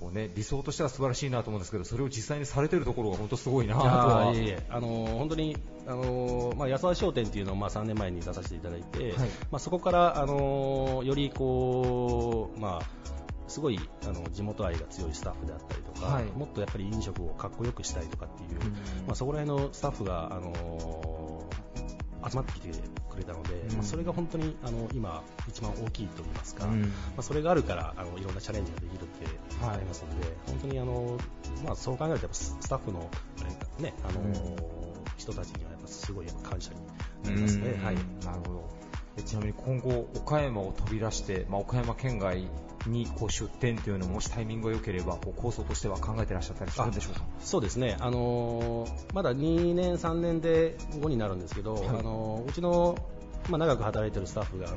[0.00, 4.32] こうね、理想としては素晴らしいなと思うんですけど、それを実際にされてるところが本当すごいなとは。
[4.32, 9.28] ーいえあのー本当に、あのーまあ、安田商店っていうのをまあ3年前に出させていただいて、はい。
[9.50, 16.24] まあ、そこから、あのーよりこう、まあ、すごいあの地元愛が強いスタッフであったりとか、はい。
[16.26, 18.72] もっとやっぱり飲食をかっこよくしたいとかっていう、うん。
[19.06, 21.37] まあ、そこら辺のスタッフが、あのー
[22.26, 22.68] 集まってきて
[23.08, 23.72] くれたので、うん。
[23.74, 26.82] まあ、それが本当にあの今、一番大きいと言いますか、うん。
[26.82, 26.88] ま
[27.18, 29.26] あ、それがあるからあのいろんなチャレンジができるって
[29.62, 31.18] ありますので、本当にあの、
[31.64, 33.08] まあ、そう考えるとやっぱススタッフの、
[33.78, 34.56] ねあの
[35.16, 36.80] 人たちにはやっぱすごい感謝に
[37.24, 37.70] なりますね。
[37.70, 37.84] うん。
[37.84, 37.94] はい。
[37.94, 38.68] なるほど。
[39.16, 42.46] えちなみに今後、岡山を飛び出して、まあ、岡山県外
[42.86, 47.22] にこう出店というのももしタイミングが良ければこう構想としては考えてらっしゃったりするんでしょうか？
[47.40, 52.96] そうですね、あのーまだ2年、3年で後になるんですけど、はいあのーうちの、
[53.50, 54.76] まあ、長く働いてるスタッフが、あの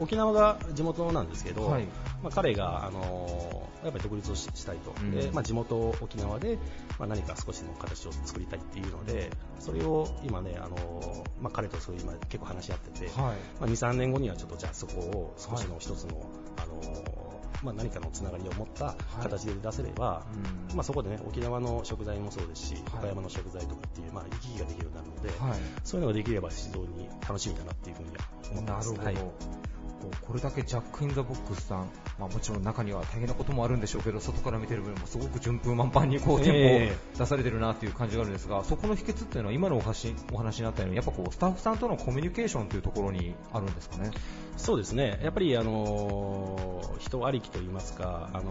[0.00, 1.84] お沖縄が地元なんですけど、はい。
[2.22, 5.10] まあ、彼が、あのーやっぱり独立をししたいと、うん。
[5.10, 6.56] でまあ、地元沖縄で、
[7.00, 9.28] まあ、何か少しの形を作りたいっていうので、
[9.58, 13.16] それを今ね、あのーまあ、彼とそういう今結構話し合ってて、はい。
[13.16, 13.32] ま
[13.62, 16.24] あ、2、3年後にはちょっとじゃあそこを少しの一つの、
[16.58, 17.31] あのー
[17.62, 20.26] まあ、何かのつながりを持った形で出せれば、
[20.70, 20.76] うん。
[20.76, 22.82] まあ、そこでね沖縄の食材もそうですし、はい。
[22.98, 25.58] 岡山の食材とかっていう、まあ、行き来ができるようになるので、はい。
[25.84, 28.92] そういうのができれば非常に楽しみだなっていうふうには思ってます。
[28.92, 29.72] なるほど、はい
[30.20, 36.88] これだけジャック・イン・ザ・ボックスさん、まあ、もちろん中には大変なこともあるんでしょうけど外から見てる分もすごく順風満帆にこう店え。
[36.88, 44.10] 舗を出されてるなという感じがあるんですが、そこの秘訣っていうのは今のお話お話にあったようにやっぱこうスタッフさんとのコミュニケーションというところにあるんですかね？
[44.56, 48.50] そうですね、やっぱり、あのー人ありきといいますか、あの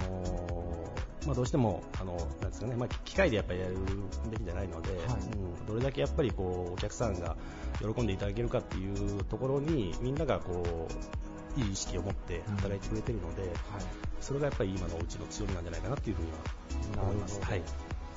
[1.24, 2.76] ーまあ、どうしても、あのなんですかね。
[2.76, 3.76] まあ、機械でやっぱりやる
[4.32, 5.66] べきじゃないので、うん。
[5.68, 7.38] どれだけやっぱりこうお客さんが
[7.80, 10.94] 喜んでいただけるかっていうところに、みんながこう
[11.58, 13.44] いい意識を持って働いてくれてるので、
[14.20, 16.32] それがやっぱり今のうちの強みなんじゃないかなっていうふうに
[16.98, 17.42] は思います。
[17.42, 17.62] はい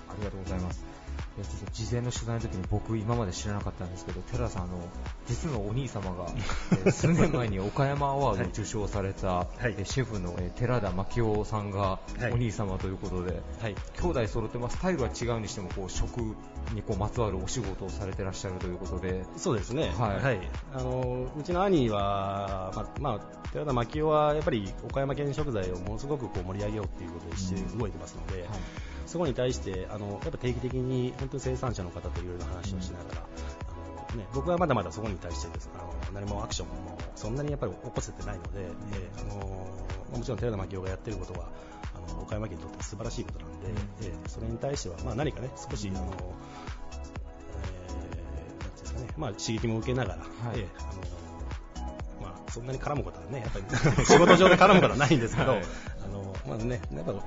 [0.08, 1.03] ありがとうございます。
[1.36, 4.78] いや事前の取材の時に僕今まで知らなかったんですけど、寺田さん、あの
[5.26, 6.26] 実のお兄様が、
[6.70, 12.32] えー数年前に岡山アワードを受賞された、えーシェフの、えー寺田真紀夫さんがはい。
[12.32, 13.74] お兄様ということで、はい。
[14.00, 16.20] 兄弟揃って、まあ、スタイルは違うにしてもこう食
[16.72, 20.40] にこうまつわるお仕事をされてらっしゃるということで、そうですね、はい。
[20.72, 28.48] あのうちの兄は、まあまあ、寺田真紀夫はやっぱり岡山県食材をものすごくこう盛り上げようっていうことでして動いてますので、
[29.06, 33.26] そこに対してあのやっぱ定期的に本当に生産者の方といろいろ話をしながら、
[34.10, 35.70] あのね、僕はまだまだそこに対してです。
[35.74, 38.50] あの何もアクションもそんなにやっぱり起こせてないので、
[38.92, 39.66] えーあの
[40.14, 41.48] もちろん寺田真紀夫がやってることは
[41.94, 43.68] あの岡山県にとって素晴らしいことなんで、
[44.02, 46.34] えーそれに対しては、まあ、何かね少しあの、
[47.64, 50.26] えーですかねまあ、刺激も受けながら、は
[50.56, 50.60] い。
[50.60, 51.00] えーあの
[52.22, 55.62] まあ、そんなに絡むことはね、やっぱり 仕事上で絡むことはないんですけど、はい
[56.04, 57.20] あのまあね、やっぱ、ま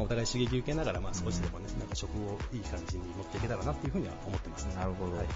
[0.00, 4.74] あ、お互い刺激受けながら、まあ、少しでもね、なんか食をいい感じに持っていけたらなっていうふうには思ってますね。
[4.76, 5.26] なるほど、はい。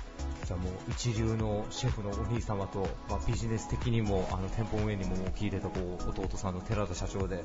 [0.47, 7.43] じゃあもう一流のシェフのお兄様と、まあ、ビジネス的にもあの店舗運営にも聞いてたこう弟さんの寺田社長で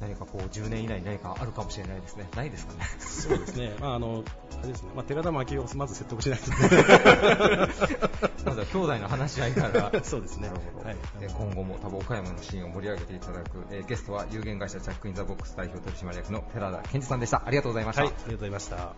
[0.00, 2.28] 何かこう10年以内に何かあるかもしれないですね。
[2.36, 2.80] ないですかね。
[2.98, 4.24] そうですね、 まあ、あの、
[4.58, 6.50] あれですね、まあ、寺田真紀夫をまず説得しないと。
[8.44, 9.92] まずは兄弟の話し合いから。
[10.02, 10.48] そうですね。
[10.48, 10.96] なるほど、はい。
[11.20, 17.42] で今後も多分岡山のシーンを盛り上げていただく、えーゲストは有限会社ジャック・イン・ザ・ボックス代表取締役の寺田健二さんでした。
[17.44, 18.94] ありがとうございました、はい、ありがとうございました。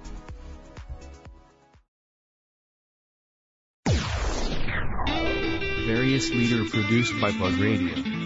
[5.86, 8.22] Various leader produced by Plug Radio.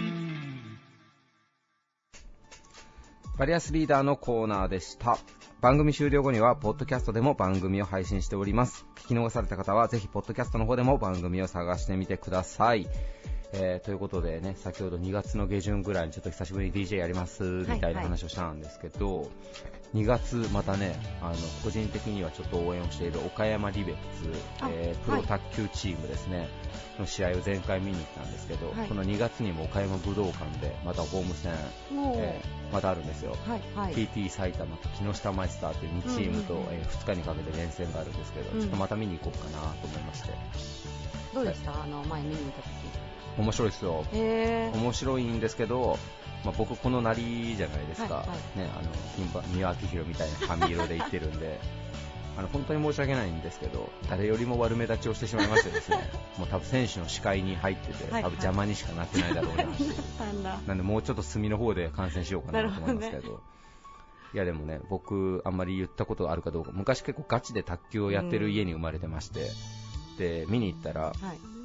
[3.37, 5.19] バリアスリーダーのコーナーでした。
[5.61, 8.87] 番組終了後には、ポッドキャストでも番組を配信しております。
[8.95, 12.87] 聞き逃された方は、ぜひ、ポッドキャストの方でも番組を探してみてください。
[13.53, 19.29] えーということでね、先ほど2月の下旬ぐらいにちょっと久しぶりに DJ やりますみたいな話をしたんですけど、
[19.95, 24.31] 2月またね、あの、個人的にはちょっと応援をしている岡山リベッツ、
[24.69, 26.47] えープロ卓球チームですね、
[26.99, 28.87] の試合を前回見に行ったんですけど、はい。
[28.89, 31.53] この2月にも岡山武道館でまたホーム戦、
[32.15, 33.33] えーまたあるんですよ。
[33.47, 33.93] はいはい。
[33.93, 36.73] TT 埼玉と木下マイスターという2チームと、うんうんうん。
[36.73, 38.59] え2日にかけて連戦があるんですけど、うん。
[38.59, 40.29] ちょっとまた見に行こうかなと思いまして、
[41.33, 41.71] どうでした？
[41.71, 42.67] あの前見に行った時。
[43.37, 44.03] 面白いですよ。
[44.11, 44.77] へー。
[44.77, 45.97] 面白いんですけど、
[46.43, 48.59] まあ、僕このなりじゃないですか、はいはい。
[48.59, 51.59] ね、あの金馬三輪明宏みたいな髪色で言ってるんで。
[52.37, 56.07] あの本当に申し訳ないんですけど誰よりも悪目立ちをしてしまいましてですね。
[56.37, 59.63] もう多分選手の視界に入ってて、はい多分邪魔にしかなってないだろうな。
[59.63, 60.59] っていうなんだ。
[60.67, 63.41] なんでもうちょっと隅の方で観戦しようかなと思いますけど。
[64.35, 69.49] いやでもね僕あんまり言ったことあるかどうか昔結構ガチで卓球をやってる家に生まれてまして、
[70.19, 71.57] で見に行ったらはい。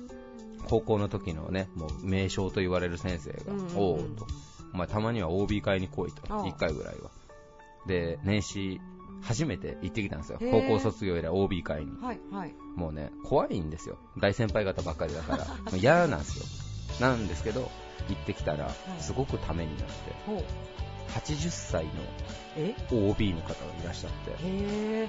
[0.68, 3.76] 高校の時のね、もう名将と言われる先生が、うんうんうん。
[3.76, 4.26] おうと、
[4.74, 7.10] お前たまには OB 会に来いと、ああ1回ぐらいは。
[7.86, 8.80] で、年始、
[9.22, 10.38] 初めて行ってきたんですよ。
[10.40, 11.92] 高校卒業以来 OB 会に。
[12.00, 13.98] はいはいもうね、怖いんですよ。
[14.18, 15.46] 大先輩方ばっかりだから。
[15.76, 17.06] 嫌なんですよ。
[17.06, 17.70] なんですけど、
[18.08, 19.92] 行ってきたら、すごくためになって、
[20.26, 20.44] ほう
[21.10, 21.90] 80歳の
[22.56, 25.08] え？OB の方がいらっしゃって、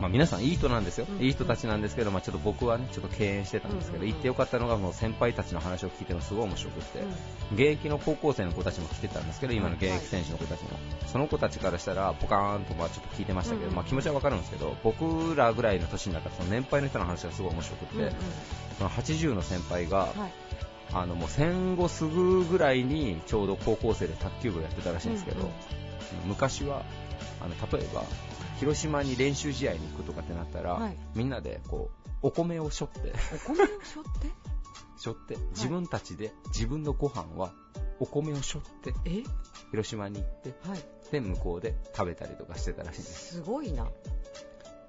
[0.00, 1.24] まあ、皆さんいい人なんですよ、うん。
[1.24, 7.00] いい人たちなんですけど、まあ、ちょっと僕はねちょっと敬遠してたんですけど、行ってよかったのがもう先輩たちの話を聞いてもすごい面白くて、
[7.52, 10.70] 現役の高校生の子たちも来てたんですけど今の現役選手の子たちも、
[11.06, 18.12] その子たちからしたらポカーンとまあちょっと聞いてましたけど、まあ、気持ちはわかるんですけど僕らぐらいの年になったらその年配の人の話がすごい面白くて、
[18.78, 20.14] その80の先輩が、はい。
[20.92, 25.50] あのもう戦後すぐぐらいにちょうど高校生で卓球部やってたらしいんですけど、
[26.24, 26.84] 昔は
[27.40, 28.04] あの例えば
[28.58, 30.96] 広島に練習試合に行くとかってなったら、はい。
[31.14, 31.90] みんなでこ
[32.22, 33.12] うお米をしょって。
[33.48, 34.28] お米をしょって？
[35.00, 35.36] しょって。
[35.50, 37.52] 自分たちで自分のご飯は
[38.00, 39.22] お米をしょってえ？
[39.70, 40.80] 広島に行ってはい。
[41.10, 43.34] で向こうで食べたりとかしてたらしいんです。
[43.36, 43.88] すごいな。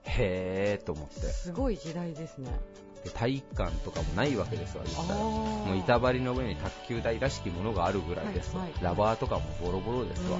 [0.03, 1.19] へーと思って。
[1.21, 2.59] すごい時代ですね。
[3.03, 8.83] で体育館とかもないわけですわ言ったもう板張りの上に卓球台らしきものがあるぐらいですわ、はいはい。
[8.83, 10.39] ラバーとかもボロボロですわ、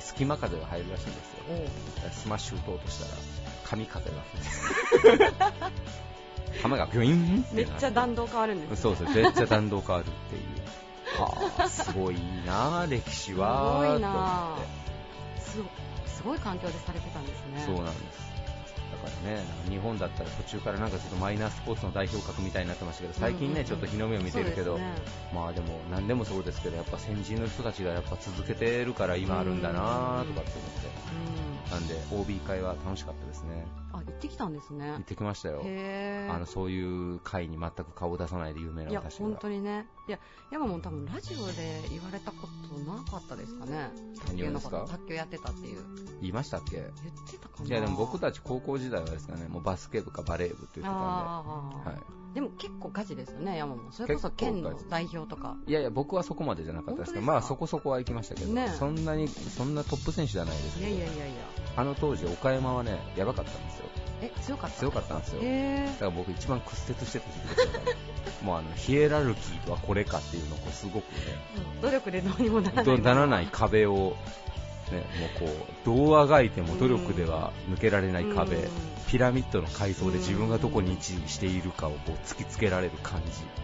[0.00, 2.10] 隙間風が入るらしいんですよ。
[2.12, 3.10] スマッシュ打とうとしたら
[3.64, 5.32] 神風が吹いて
[6.62, 8.76] 球がビュインってなめっちゃ弾道変わるんですね。
[8.76, 10.42] そうそうめっちゃ弾道変わるっていう。
[11.20, 14.56] はあすごいな歴史はすごいとな
[15.38, 17.62] すすごい環境でされてたんですね。
[17.64, 18.18] そうなんです。
[18.18, 18.35] だ
[19.06, 24.78] からね日本だったら途中からなんかちょっとマイナースポーツの代表格みたいになってましたけど最近ね、ちょっと日の目を見てるけど、
[25.34, 30.50] まあでも何でもそうですけどやっぱ先人の人たちがやっぱ続けてるから今あるんだなとかって思って。
[31.30, 31.70] うん。
[31.70, 33.66] なんで OB 会は楽しかったですね。
[33.92, 34.88] あ行ってきたんですね。
[34.88, 35.62] 行ってきましたよ。
[35.64, 39.26] へあのそういう会に全く顔を出さないで有名な私が。
[39.26, 39.86] 本当にね。
[40.08, 40.20] いや
[40.52, 43.90] 山も多分ラジオで言われたことなかったですかね。
[44.24, 45.82] 卓球のこと卓球やってたっていう。
[46.20, 46.76] 言いましたっけ？
[46.76, 46.88] 言っ
[47.28, 47.64] てたかな。
[47.64, 50.94] いいやでも僕たち高校時代はですかねもうバスケ部かバレー部って言ってたん
[51.84, 51.94] で、は
[52.32, 55.56] い、でも結構ガチですよね山もそれこそ県の代表とか。
[55.66, 61.34] いやいや僕はそこまでじゃなかったですけどまあそこそこは行きましたけど、ねそんなにそんなトップ選手じゃないですいけどやいやいやいや。
[61.76, 63.86] あの当時岡山はねやばかったんですよ。
[64.22, 64.76] え強かった？
[64.78, 65.40] 強かったんですよ。
[65.42, 67.92] へだから僕一番屈折してた時期でしたから
[68.42, 71.02] もうあのヒエラルキーとはこれかっていうのをすごくね
[71.78, 74.16] え努力でどうにもならない壁を、
[74.90, 78.70] ね、もうこうどうあがいても努力では抜けられない壁、うん。
[79.08, 83.55] ピラミッドの階層で自分がどこに位置しているかをこう突きつけられる感じ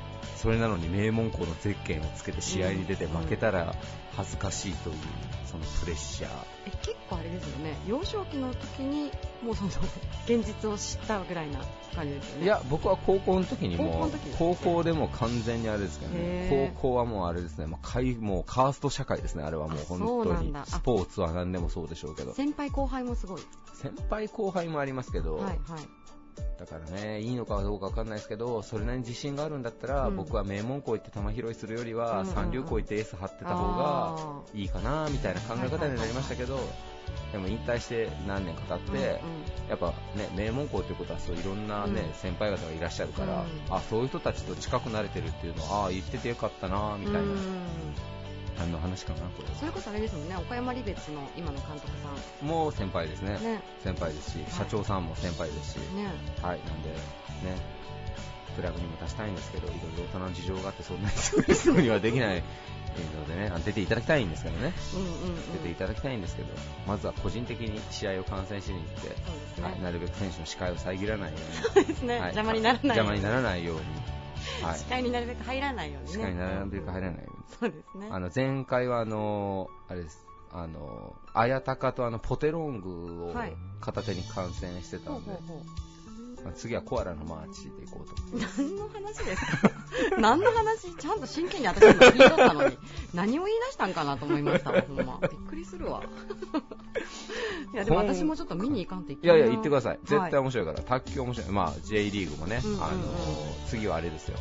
[0.42, 3.76] それなのに名門校のゼッケンをつけて試合に出て負けたら
[4.16, 4.96] 恥ずかしいという
[5.46, 6.30] そのプレッシャー。
[6.66, 7.76] え結構あれですよね。
[7.86, 9.12] 幼少期の時に
[9.44, 9.70] もうその
[10.26, 11.60] 現実を知ったぐらいな
[11.94, 12.44] 感じですよね。
[12.44, 16.72] いや僕は高校の時に高校も高校でも完全にあれですけどね。
[16.74, 17.66] 高校はもうあれですね。
[17.66, 19.44] もうかいもうカースト社会ですね。
[19.44, 20.52] あれはもうあ本当に。
[20.64, 22.34] スポーツは何でもそうでしょうけど。
[22.34, 23.42] 先輩後輩もすごい。
[23.74, 25.58] 先輩後輩もありますけど、はいはい
[26.58, 30.16] だからねいいのかどうかわかんないですけどそれなりに自信があるんだったら、うん。
[30.16, 32.20] 僕は名門校行って球拾いするよりは、うん。
[32.20, 36.58] うんうん三流校行ってエース張ってた方があいいかなみたいな考え方になりましたけど、
[37.32, 39.20] でも引退して何年か経って、
[39.68, 42.14] やっぱね名門校ということはそういろんなね、うん。
[42.14, 43.74] 先輩方がいらっしゃるから、うん。
[43.74, 47.20] あそういう人たちと近くなれてるっていうのはあ言っててよかったなみたいな、
[48.70, 49.20] の話かな。
[49.20, 50.36] こそれこそあれですもんね。
[50.36, 51.88] 岡山離別の今の監督
[52.42, 53.36] れもう先輩ですね。
[53.36, 53.62] さんね。
[53.82, 54.46] 先輩ですし、い。
[54.50, 56.06] 社長さんも先輩ですし、ね。
[56.42, 56.96] はい、なんで、ね、
[58.54, 62.42] クラブにも出したいんですけど、いろいろ大人の事情があって、そんなに すぐにはできない。
[62.92, 65.52] のでね、あの出ていただきたいんですけどね、うんうんうん。
[65.54, 66.48] 出ていただきたいんですけど、
[66.86, 69.64] まずは個人的に試合を観戦しに行って、そうですね。
[69.64, 72.16] はい、なるべく選手の視界を遮らないようそうですね。
[72.16, 72.36] に、はい。
[72.36, 73.82] 邪魔にならない邪魔にならないように、
[74.62, 76.12] はい、視界になるべく入らないようにね。
[76.12, 77.31] 視界になるべく入らないように。
[77.60, 78.08] そうですね。
[78.10, 80.26] あの前回はあのあれです。
[80.52, 83.56] あの綾鷹とあのポテロングをはい。
[83.80, 85.64] 片手に観戦してたんで、ほうほうほう。
[85.64, 85.91] まあ
[86.54, 88.14] 次はコアラのマーチで行こうと。
[88.58, 89.70] 何の話ですか？
[90.18, 90.94] 何の話？
[90.96, 92.78] ちゃんと真剣に私今聞いとったのに。
[93.14, 94.72] 何を言い出したんかなと思いました。
[94.72, 95.18] わほんま。
[95.22, 96.02] びっくりするわ。
[97.72, 99.34] いやでも私もちょっと見に行かんといけな。
[99.34, 99.98] いいやいや、行ってください。
[100.04, 100.80] 絶対はい面白いから。
[100.82, 101.50] 卓球面白い。
[101.50, 102.84] まあ、J リーグもね、うんうんうん。
[102.84, 102.94] あの、
[103.68, 104.36] 次はあれですよ。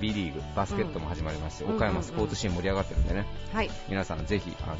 [0.00, 3.70] B リーグ、バスケットも始まりまして、うん岡山スポーツシーン盛り上がってるんでね、はい。
[3.88, 4.76] 皆さんぜひ、あの、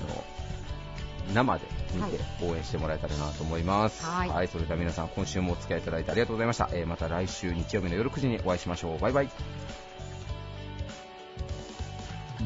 [1.33, 1.64] 生で
[1.95, 4.05] 見て応援してもらえたらなと思います。
[4.05, 6.68] はいそれでは皆さん、今週もお付き合いいただいてありがとうございました。
[6.72, 8.99] えーまた来週日曜日の夜9時にお会いしましょう。
[8.99, 9.29] バイバイ。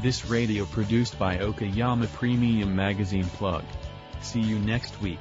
[0.03, 3.65] This radio produced by Okayama Premium Magazine Plug.
[4.23, 5.19] See you next week.